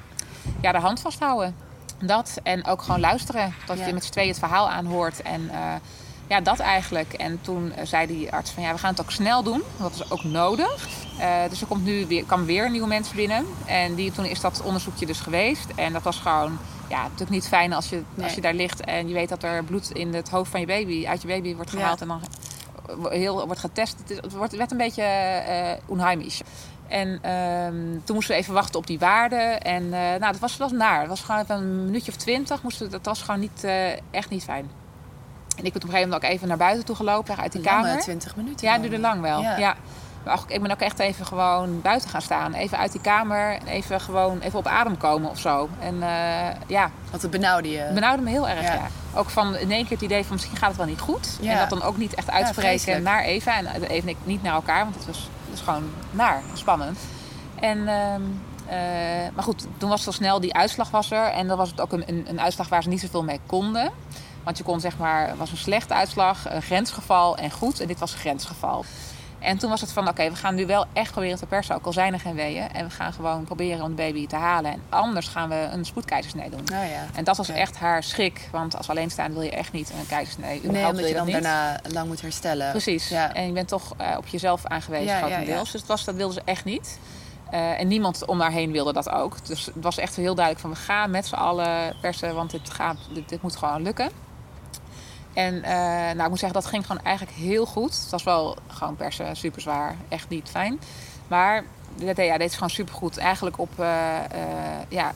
Ja, 0.60 0.72
de 0.72 0.78
hand 0.78 1.00
vasthouden. 1.00 1.56
Dat. 1.98 2.40
En 2.42 2.66
ook 2.66 2.82
gewoon 2.82 3.00
luisteren. 3.00 3.54
Dat 3.66 3.78
ja. 3.78 3.86
je 3.86 3.92
met 3.92 4.04
z'n 4.04 4.10
tweeën 4.10 4.28
het 4.28 4.38
verhaal 4.38 4.70
aanhoort. 4.70 5.22
En 5.22 5.42
uh, 5.42 5.74
ja, 6.30 6.40
dat 6.40 6.58
eigenlijk. 6.58 7.12
En 7.12 7.40
toen 7.40 7.72
zei 7.82 8.06
die 8.06 8.32
arts 8.32 8.50
van 8.50 8.62
ja, 8.62 8.72
we 8.72 8.78
gaan 8.78 8.90
het 8.90 9.00
ook 9.00 9.10
snel 9.10 9.42
doen. 9.42 9.62
Dat 9.76 9.94
is 9.94 10.10
ook 10.10 10.24
nodig. 10.24 10.88
Uh, 11.18 11.34
dus 11.48 11.60
er 11.60 11.66
komt 11.66 11.84
nu 11.84 12.06
weer, 12.06 12.24
kan 12.24 12.44
weer 12.44 12.70
nieuwe 12.70 12.86
mensen 12.86 13.16
binnen. 13.16 13.46
En 13.66 13.94
die, 13.94 14.12
toen 14.12 14.24
is 14.24 14.40
dat 14.40 14.62
onderzoekje 14.64 15.06
dus 15.06 15.20
geweest. 15.20 15.66
En 15.76 15.92
dat 15.92 16.02
was 16.02 16.16
gewoon 16.16 16.58
ja, 16.88 17.02
natuurlijk 17.02 17.30
niet 17.30 17.48
fijn 17.48 17.72
als 17.72 17.88
je, 17.88 18.02
nee. 18.14 18.24
als 18.24 18.34
je 18.34 18.40
daar 18.40 18.54
ligt 18.54 18.80
en 18.80 19.08
je 19.08 19.14
weet 19.14 19.28
dat 19.28 19.42
er 19.42 19.64
bloed 19.64 19.90
in 19.90 20.14
het 20.14 20.28
hoofd 20.28 20.50
van 20.50 20.60
je 20.60 20.66
baby, 20.66 21.06
uit 21.06 21.22
je 21.22 21.28
baby 21.28 21.54
wordt 21.54 21.70
gehaald 21.70 21.98
ja. 21.98 22.06
en 22.06 22.08
dan 22.08 22.22
heel, 23.10 23.46
wordt 23.46 23.60
getest. 23.60 23.96
Het, 24.06 24.32
wordt, 24.32 24.56
werd 24.56 24.70
een 24.70 24.76
beetje 24.76 25.02
uh, 25.48 25.72
onheimisch. 25.86 26.40
En 26.88 27.08
um, 27.08 28.02
toen 28.04 28.14
moesten 28.14 28.34
we 28.34 28.40
even 28.40 28.54
wachten 28.54 28.78
op 28.78 28.86
die 28.86 28.98
waarde. 28.98 29.36
En 29.36 29.82
uh, 29.82 29.90
nou, 29.90 30.18
dat 30.18 30.38
was, 30.38 30.56
was 30.56 30.72
naar. 30.72 31.00
Het 31.00 31.08
was 31.08 31.20
gewoon 31.20 31.40
even 31.40 31.56
een 31.56 31.84
minuutje 31.84 32.10
of 32.10 32.16
twintig. 32.16 32.62
Moesten, 32.62 32.90
dat 32.90 33.04
was 33.04 33.22
gewoon 33.22 33.40
niet, 33.40 33.64
uh, 33.64 33.90
echt 34.10 34.30
niet 34.30 34.44
fijn. 34.44 34.79
En 35.60 35.66
ik 35.66 35.72
ben 35.72 35.82
op 35.82 35.88
een 35.88 35.94
gegeven 35.94 36.10
moment 36.10 36.24
ook 36.24 36.30
even 36.30 36.48
naar 36.48 36.56
buiten 36.56 36.84
toe 36.84 36.96
gelopen, 36.96 37.36
uit 37.36 37.52
die 37.52 37.62
Lange, 37.62 37.82
kamer. 37.82 38.00
20 38.00 38.36
minuten. 38.36 38.66
Ja, 38.66 38.72
het 38.72 38.82
duurde 38.82 38.98
lang 38.98 39.20
wel. 39.20 39.40
Ja. 39.40 39.56
ja. 39.56 39.76
Maar 40.24 40.38
ik 40.46 40.62
ben 40.62 40.70
ook 40.70 40.80
echt 40.80 40.98
even 40.98 41.26
gewoon 41.26 41.80
buiten 41.80 42.10
gaan 42.10 42.22
staan. 42.22 42.54
Even 42.54 42.78
uit 42.78 42.92
die 42.92 43.00
kamer. 43.00 43.58
Even 43.66 44.00
gewoon 44.00 44.40
even 44.40 44.58
op 44.58 44.66
adem 44.66 44.96
komen 44.96 45.30
of 45.30 45.38
zo. 45.38 45.68
En 45.78 45.94
uh, 45.94 46.46
ja. 46.66 46.90
Want 47.10 47.22
het 47.22 47.30
benauwde 47.30 47.70
je? 47.70 47.78
Het 47.78 47.94
benauwde 47.94 48.22
me 48.22 48.30
heel 48.30 48.48
erg, 48.48 48.62
ja. 48.62 48.74
ja. 48.74 48.88
Ook 49.14 49.30
van 49.30 49.56
in 49.56 49.70
één 49.70 49.82
keer 49.82 49.92
het 49.92 50.00
idee 50.00 50.24
van 50.24 50.32
misschien 50.34 50.56
gaat 50.56 50.68
het 50.68 50.76
wel 50.76 50.86
niet 50.86 51.00
goed. 51.00 51.38
Ja. 51.40 51.52
En 51.52 51.58
dat 51.58 51.78
dan 51.78 51.82
ook 51.82 51.96
niet 51.96 52.14
echt 52.14 52.30
uitspreken 52.30 53.02
naar 53.02 53.22
Eva. 53.22 53.56
En 53.56 53.66
Eva 53.66 53.86
en 53.86 54.08
ik 54.08 54.16
niet 54.24 54.42
naar 54.42 54.54
elkaar. 54.54 54.82
Want 54.82 54.94
het 54.94 55.06
was, 55.06 55.18
het 55.18 55.50
was 55.50 55.60
gewoon 55.60 55.90
naar, 56.10 56.42
spannend. 56.54 56.98
En... 57.54 57.78
Uh, 57.78 58.14
uh, 58.66 58.76
maar 59.34 59.44
goed, 59.44 59.66
toen 59.76 59.88
was 59.88 59.98
het 59.98 60.08
al 60.08 60.12
snel, 60.12 60.40
die 60.40 60.54
uitslag 60.54 60.90
was 60.90 61.10
er. 61.10 61.24
En 61.24 61.48
dan 61.48 61.56
was 61.56 61.70
het 61.70 61.80
ook 61.80 61.92
een, 61.92 62.04
een, 62.06 62.24
een 62.28 62.40
uitslag 62.40 62.68
waar 62.68 62.82
ze 62.82 62.88
niet 62.88 63.00
zoveel 63.00 63.24
mee 63.24 63.40
konden. 63.46 63.90
Want 64.44 64.58
je 64.58 64.64
kon 64.64 64.80
zeg 64.80 64.98
maar, 64.98 65.28
het 65.28 65.38
was 65.38 65.50
een 65.50 65.56
slechte 65.56 65.94
uitslag, 65.94 66.50
een 66.50 66.62
grensgeval 66.62 67.36
en 67.36 67.50
goed. 67.50 67.80
En 67.80 67.86
dit 67.86 67.98
was 67.98 68.12
een 68.12 68.18
grensgeval. 68.18 68.84
En 69.40 69.58
toen 69.58 69.70
was 69.70 69.80
het 69.80 69.92
van, 69.92 70.02
oké, 70.02 70.10
okay, 70.10 70.30
we 70.30 70.36
gaan 70.36 70.54
nu 70.54 70.66
wel 70.66 70.86
echt 70.92 71.10
proberen 71.10 71.38
te 71.38 71.46
persen, 71.46 71.74
ook 71.74 71.86
al 71.86 71.92
zijn 71.92 72.12
er 72.12 72.20
geen 72.20 72.34
weeën. 72.34 72.72
En 72.72 72.84
we 72.84 72.90
gaan 72.90 73.12
gewoon 73.12 73.44
proberen 73.44 73.82
om 73.82 73.88
de 73.88 73.94
baby 73.94 74.26
te 74.26 74.36
halen. 74.36 74.72
En 74.72 74.82
anders 74.88 75.28
gaan 75.28 75.48
we 75.48 75.68
een 75.72 75.84
spoedkeizersnee 75.84 76.50
doen. 76.50 76.60
Oh 76.60 76.90
ja. 76.90 77.06
En 77.14 77.24
dat 77.24 77.36
was 77.36 77.48
echt 77.48 77.76
haar 77.76 78.02
schrik. 78.02 78.48
Want 78.52 78.76
als 78.76 78.88
alleenstaande 78.88 79.34
wil 79.34 79.42
je 79.42 79.50
echt 79.50 79.72
niet 79.72 79.90
een 79.90 80.06
keizersnee. 80.06 80.60
Nee, 80.62 80.86
omdat 80.86 81.08
je 81.08 81.14
dan 81.14 81.26
niet. 81.26 81.32
daarna 81.32 81.80
lang 81.88 82.08
moet 82.08 82.20
herstellen. 82.20 82.70
Precies. 82.70 83.08
Ja. 83.08 83.34
En 83.34 83.46
je 83.46 83.52
bent 83.52 83.68
toch 83.68 83.94
uh, 84.00 84.14
op 84.16 84.26
jezelf 84.26 84.66
aangewezen, 84.66 85.06
ja, 85.06 85.18
grotendeels. 85.18 85.66
Ja, 85.66 85.72
dus 85.72 85.80
dat, 85.80 85.86
was, 85.86 86.04
dat 86.04 86.14
wilden 86.14 86.34
ze 86.34 86.42
echt 86.44 86.64
niet. 86.64 86.98
Uh, 87.52 87.80
en 87.80 87.88
niemand 87.88 88.24
om 88.24 88.40
haar 88.40 88.50
heen 88.50 88.72
wilde 88.72 88.92
dat 88.92 89.10
ook. 89.10 89.46
Dus 89.46 89.66
het 89.66 89.74
was 89.80 89.98
echt 89.98 90.16
heel 90.16 90.34
duidelijk 90.34 90.66
van, 90.66 90.70
we 90.70 90.76
gaan 90.76 91.10
met 91.10 91.26
z'n 91.26 91.34
allen 91.34 91.96
persen. 92.00 92.34
Want 92.34 92.50
dit, 92.50 92.70
gaat, 92.70 92.96
dit, 93.12 93.28
dit 93.28 93.42
moet 93.42 93.56
gewoon 93.56 93.82
lukken. 93.82 94.10
En 95.32 95.54
uh, 95.54 95.62
nou, 95.70 96.22
ik 96.22 96.28
moet 96.28 96.38
zeggen, 96.38 96.60
dat 96.60 96.66
ging 96.70 96.86
gewoon 96.86 97.02
eigenlijk 97.04 97.36
heel 97.36 97.66
goed. 97.66 98.00
Het 98.00 98.10
was 98.10 98.22
wel 98.22 98.56
gewoon 98.68 98.96
persen, 98.96 99.36
super 99.36 99.60
zwaar, 99.60 99.96
echt 100.08 100.28
niet 100.28 100.48
fijn. 100.48 100.80
Maar 101.28 101.64
dat, 101.94 102.16
ja, 102.16 102.38
dit 102.38 102.48
is 102.48 102.54
gewoon 102.54 102.70
super 102.70 102.94
goed. 102.94 103.18
Eigenlijk 103.18 103.58
op, 103.58 103.70
uh, 103.80 103.86
uh, 103.86 104.40
ja, 104.88 105.12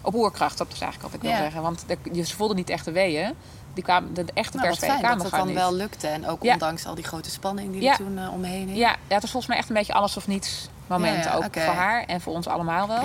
op 0.00 0.14
oerkracht, 0.14 0.58
dat 0.58 0.66
is 0.72 0.80
eigenlijk 0.80 1.02
wat 1.02 1.12
ik 1.14 1.20
wil 1.20 1.30
Ja. 1.30 1.36
zeggen. 1.44 1.62
Want 1.62 1.84
de, 1.86 2.24
ze 2.24 2.36
voelden 2.36 2.56
niet 2.56 2.70
echt 2.70 2.84
de 2.84 2.92
weeën. 2.92 3.34
Die 3.74 3.84
kwamen, 3.84 4.14
de, 4.14 4.24
echte 4.34 4.56
Nou, 4.56 4.74
fijn 4.74 4.98
kwamen 4.98 5.16
dat 5.18 5.26
het 5.26 5.36
dan 5.36 5.46
niet. 5.46 5.56
wel 5.56 5.74
lukte. 5.74 6.06
En 6.06 6.26
ook 6.28 6.42
Ja. 6.42 6.52
ondanks 6.52 6.86
al 6.86 6.94
die 6.94 7.04
grote 7.04 7.30
spanning 7.30 7.72
die 7.72 7.88
er 7.90 7.96
toen 7.96 8.28
omheen 8.28 8.66
hing. 8.66 8.76
Ja, 8.78 8.88
ja, 8.88 8.96
het 9.14 9.20
was 9.22 9.30
volgens 9.30 9.46
mij 9.46 9.56
echt 9.56 9.68
een 9.68 9.74
beetje 9.74 9.92
alles 9.92 10.16
of 10.16 10.26
niets 10.26 10.68
moment. 10.86 11.32
Ook 11.32 11.44
voor 11.52 11.62
haar 11.74 12.04
en 12.04 12.20
voor 12.20 12.32
ons 12.34 12.46
allemaal 12.46 12.88
wel. 12.88 13.02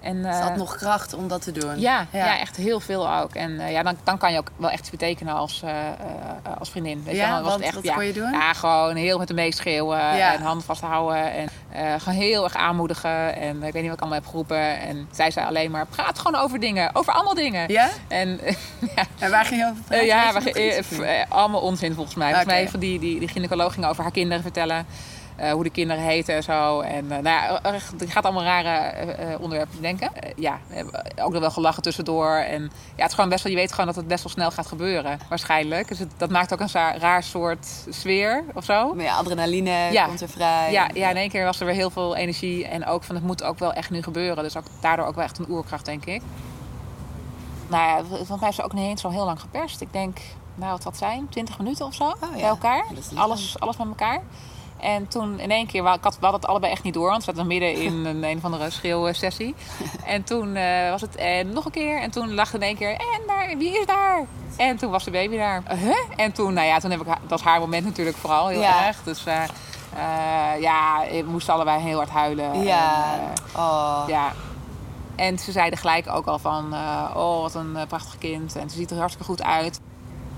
En, 0.00 0.22
Ze 0.22 0.28
eh, 0.28 0.40
had 0.40 0.56
nog 0.56 0.76
kracht 0.76 1.14
om 1.14 1.28
dat 1.28 1.42
te 1.42 1.52
doen. 1.52 1.80
Ja, 1.80 2.06
ja. 2.12 2.24
Ja. 2.24 2.38
echt 2.38 2.56
heel 2.56 2.80
veel 2.80 3.10
ook. 3.12 3.34
En 3.34 3.60
eh, 3.60 3.72
ja, 3.72 3.82
dan, 3.82 3.96
dan 4.04 4.18
kan 4.18 4.32
je 4.32 4.38
ook 4.38 4.50
wel 4.56 4.70
echt 4.70 4.80
iets 4.80 4.90
betekenen 4.90 5.34
als, 5.34 5.62
eh, 5.62 5.72
als 6.58 6.70
vriendin. 6.70 7.02
Weet 7.04 7.14
je, 7.14 7.20
Ja, 7.20 7.34
dan 7.34 7.42
was 7.42 7.50
want 7.50 7.54
het 7.64 7.74
echt, 7.74 7.74
wat 7.74 7.94
ja, 7.96 8.02
je 8.02 8.12
doen? 8.12 8.30
Ja, 8.32 8.52
gewoon 8.52 8.96
heel 8.96 9.18
met 9.18 9.28
hem 9.28 9.36
meeschreeuwen 9.36 9.98
Ja. 9.98 10.34
en 10.34 10.42
handen 10.42 10.64
vasthouden. 10.64 11.32
En 11.32 11.48
gewoon 12.00 12.18
heel 12.18 12.44
erg 12.44 12.54
aanmoedigen. 12.54 13.36
En 13.36 13.62
ik 13.62 13.72
weet 13.72 13.74
niet 13.74 13.84
wat 13.84 13.92
ik 13.92 14.00
allemaal 14.00 14.18
heb 14.18 14.26
geroepen. 14.26 14.80
En 14.80 15.08
zij 15.12 15.30
zei 15.30 15.46
alleen 15.46 15.70
maar, 15.70 15.86
praat 15.86 16.18
gewoon 16.18 16.40
over 16.42 16.60
dingen. 16.60 16.90
Over 16.92 17.12
allemaal 17.12 17.34
dingen. 17.34 17.72
Ja? 17.72 17.88
En 18.08 18.28
ja, 18.96 19.02
En 19.18 19.30
waar 19.30 19.44
ging 19.44 19.60
je 19.60 19.66
over 19.70 19.82
praten? 19.82 20.06
ja, 20.06 20.34
eh, 20.34 21.24
allemaal 21.28 21.60
onzin 21.60 21.94
volgens 21.94 22.16
mij. 22.16 22.28
Volgens 22.28 22.52
mij 22.52 22.68
van 22.68 22.80
die, 22.80 22.98
die, 22.98 23.18
die 23.18 23.28
gynaecoloog 23.28 23.74
ging 23.74 23.86
over 23.86 24.02
haar 24.02 24.12
kinderen 24.12 24.42
vertellen. 24.42 24.86
Eh, 25.38 25.52
hoe 25.52 25.62
de 25.62 25.70
kinderen 25.70 26.02
heten 26.02 26.34
en 26.34 26.42
zo. 26.42 26.80
En 26.80 27.12
eh, 27.12 27.18
nou 27.18 27.22
ja, 27.22 27.60
die 27.96 28.08
gaat 28.10 28.24
allemaal 28.24 28.42
rare 28.42 28.68
eh, 28.68 29.40
onderwerpen 29.40 29.76
bedenken. 29.76 30.10
Eh, 30.14 30.30
ja, 30.36 30.58
ook 31.20 31.32
nog 31.32 31.40
wel 31.40 31.50
gelachen 31.50 31.82
tussendoor. 31.82 32.30
En 32.36 32.62
ja, 32.62 33.02
het 33.02 33.08
is 33.08 33.14
gewoon 33.14 33.30
best 33.30 33.42
wel, 33.42 33.52
je 33.52 33.58
weet 33.58 33.70
gewoon 33.70 33.86
dat 33.86 33.96
het 33.96 34.08
best 34.08 34.22
wel 34.22 34.32
snel 34.32 34.50
gaat 34.50 34.66
gebeuren. 34.66 35.18
Waarschijnlijk. 35.28 35.88
Dus 35.88 35.98
het, 35.98 36.12
dat 36.16 36.30
maakt 36.30 36.52
ook 36.52 36.60
een 36.60 36.98
raar 36.98 37.22
soort 37.22 37.66
sfeer 37.88 38.44
of 38.54 38.64
zo. 38.64 38.94
Maar 38.94 39.04
ja, 39.04 39.16
adrenaline 39.16 39.70
Ja. 39.92 40.04
komt 40.06 40.20
er 40.20 40.28
vrij. 40.28 40.72
Ja, 40.72 40.88
ja, 40.94 41.10
in 41.10 41.16
één 41.16 41.30
keer 41.30 41.44
was 41.44 41.60
er 41.60 41.66
weer 41.66 41.74
heel 41.74 41.90
veel 41.90 42.16
energie. 42.16 42.66
En 42.66 42.86
ook 42.86 43.04
van 43.04 43.14
het 43.14 43.24
moet 43.24 43.42
ook 43.42 43.58
wel 43.58 43.72
echt 43.72 43.90
nu 43.90 44.02
gebeuren. 44.02 44.42
Dus 44.42 44.56
ook, 44.56 44.64
daardoor 44.80 45.06
ook 45.06 45.14
wel 45.14 45.24
echt 45.24 45.38
een 45.38 45.50
oerkracht, 45.50 45.84
denk 45.84 46.04
ik. 46.04 46.22
Nou 47.68 47.82
ja, 47.82 48.04
volgens 48.08 48.40
mij 48.40 48.48
is 48.48 48.54
ze 48.54 48.62
ook 48.62 48.72
niet 48.72 48.84
eens 48.84 49.00
zo 49.00 49.08
heel 49.10 49.24
lang 49.24 49.40
geperst. 49.40 49.80
Ik 49.80 49.92
denk, 49.92 50.18
nou 50.54 50.72
wat 50.72 50.82
dat 50.82 50.96
zijn, 50.96 51.26
20 51.28 51.58
minuten 51.58 51.86
of 51.86 51.94
zo 51.94 52.04
Oh 52.04 52.14
ja, 52.20 52.28
bij 52.30 52.42
elkaar. 52.42 52.84
Alles, 53.14 53.60
alles 53.60 53.76
met 53.76 53.86
elkaar. 53.86 54.20
En 54.80 55.08
toen 55.08 55.40
in 55.40 55.50
één 55.50 55.66
keer, 55.66 55.82
wa- 55.82 55.94
ik 55.94 56.02
had, 56.04 56.14
we 56.14 56.20
hadden 56.20 56.40
het 56.40 56.48
allebei 56.50 56.72
echt 56.72 56.82
niet 56.82 56.94
door, 56.94 57.10
want 57.10 57.24
we 57.24 57.30
zaten 57.32 57.46
midden 57.46 57.74
in 57.74 57.92
een, 58.06 58.22
een 58.24 58.36
of 58.36 58.44
andere 58.44 58.70
schreeuwsessie. 58.70 59.54
En 60.06 60.22
toen 60.24 60.56
eh, 60.56 60.90
was 60.90 61.00
het 61.00 61.16
en 61.16 61.52
nog 61.52 61.64
een 61.64 61.70
keer. 61.70 62.00
En 62.00 62.10
toen 62.10 62.34
lag 62.34 62.54
in 62.54 62.62
één 62.62 62.76
keer, 62.76 62.90
en 62.90 63.20
daar, 63.26 63.54
wie 63.58 63.78
is 63.80 63.86
daar? 63.86 64.26
En 64.56 64.76
toen 64.76 64.90
was 64.90 65.04
de 65.04 65.10
baby 65.10 65.36
daar. 65.36 65.62
Huh? 65.76 65.96
En 66.16 66.32
toen, 66.32 66.52
nou 66.52 66.66
ja, 66.66 66.78
toen 66.78 66.90
heb 66.90 67.00
ik, 67.00 67.06
dat 67.06 67.16
was 67.28 67.42
haar 67.42 67.60
moment 67.60 67.84
natuurlijk 67.84 68.16
vooral 68.16 68.48
heel 68.48 68.60
Ja. 68.60 68.86
erg. 68.86 69.02
Dus 69.04 69.26
eh, 69.26 69.42
eh, 69.42 70.60
ja, 70.60 71.04
we 71.10 71.24
moesten 71.26 71.54
allebei 71.54 71.80
heel 71.80 71.96
hard 71.96 72.10
huilen. 72.10 72.62
Ja. 72.62 73.14
En, 73.14 73.20
eh, 73.54 73.60
Oh. 73.62 74.02
ja. 74.06 74.32
En 75.16 75.38
ze 75.38 75.52
zeiden 75.52 75.78
gelijk 75.78 76.08
ook 76.10 76.26
al 76.26 76.38
van, 76.38 76.74
eh, 76.74 77.10
oh 77.16 77.40
wat 77.42 77.54
een 77.54 77.76
eh, 77.76 77.86
prachtig 77.86 78.18
kind. 78.18 78.56
En 78.56 78.70
ze 78.70 78.76
ziet 78.76 78.90
er 78.90 78.96
hartstikke 78.98 79.26
goed 79.30 79.42
uit. 79.42 79.80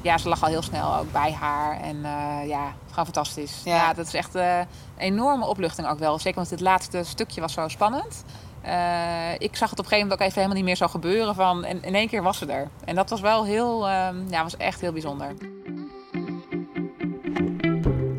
Ja, 0.02 0.18
ze 0.18 0.28
lag 0.28 0.42
al 0.42 0.48
heel 0.48 0.62
snel 0.62 0.96
ook 0.96 1.12
bij 1.12 1.32
haar. 1.32 1.80
En 1.80 1.96
eh, 2.04 2.48
ja, 2.48 2.74
gewoon 2.88 3.04
fantastisch. 3.04 3.60
Ja. 3.64 3.74
Ja, 3.76 3.92
dat 3.94 4.06
is 4.06 4.14
echt 4.14 4.34
eh, 4.34 4.58
een 4.58 4.66
enorme 4.98 5.46
opluchting 5.46 5.88
ook 5.88 5.98
wel. 5.98 6.18
Zeker 6.18 6.36
want 6.36 6.48
dit 6.48 6.60
laatste 6.60 7.02
stukje 7.04 7.40
was 7.40 7.52
zo 7.52 7.68
spannend. 7.68 8.24
eh, 8.62 9.32
ik 9.38 9.56
zag 9.56 9.70
het 9.70 9.78
op 9.78 9.84
een 9.84 9.90
gegeven 9.90 9.98
moment 9.98 10.12
ook 10.12 10.20
even 10.20 10.34
helemaal 10.34 10.56
niet 10.56 10.64
meer 10.64 10.76
zo 10.76 10.86
gebeuren. 10.88 11.34
Van, 11.34 11.64
en 11.64 11.82
in 11.82 11.94
één 11.94 12.08
keer 12.08 12.22
was 12.22 12.38
ze 12.38 12.46
er. 12.46 12.68
En 12.84 12.94
dat 12.94 13.10
was 13.10 13.20
wel 13.20 13.44
heel, 13.44 13.88
ehm, 13.88 14.16
ja, 14.30 14.42
was 14.42 14.56
echt 14.56 14.80
heel 14.80 14.92
bijzonder. 14.92 15.34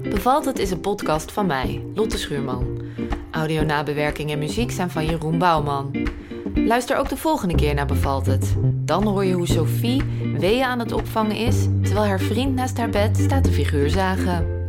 Bevalt 0.10 0.46
het 0.46 0.60
is 0.60 0.72
een 0.72 0.82
podcast 0.82 1.32
van 1.32 1.46
mij, 1.46 1.84
Lotte 1.96 2.18
Schuurman. 2.18 2.82
Audio 3.32 3.64
nabewerking 3.64 4.32
en 4.32 4.40
muziek 4.40 4.72
zijn 4.72 4.92
van 4.92 5.06
Jeroen 5.06 5.38
Bouwman. 5.38 5.92
Luister 6.54 6.98
ook 6.98 7.10
de 7.10 7.18
volgende 7.18 7.56
keer 7.56 7.74
naar 7.74 7.86
Bevalt 7.86 8.26
het. 8.26 8.56
Dan 8.64 9.04
hoor 9.08 9.26
je 9.26 9.34
hoe 9.34 9.48
Sophie 9.48 10.04
weeën 10.38 10.64
aan 10.64 10.80
het 10.80 10.92
opvangen 10.92 11.36
is... 11.36 11.68
terwijl 11.82 12.06
haar 12.06 12.20
vriend 12.20 12.56
naast 12.56 12.78
haar 12.78 12.90
bed 12.90 13.18
staat 13.18 13.44
de 13.44 13.52
figuur 13.52 13.90
zagen. 13.90 14.60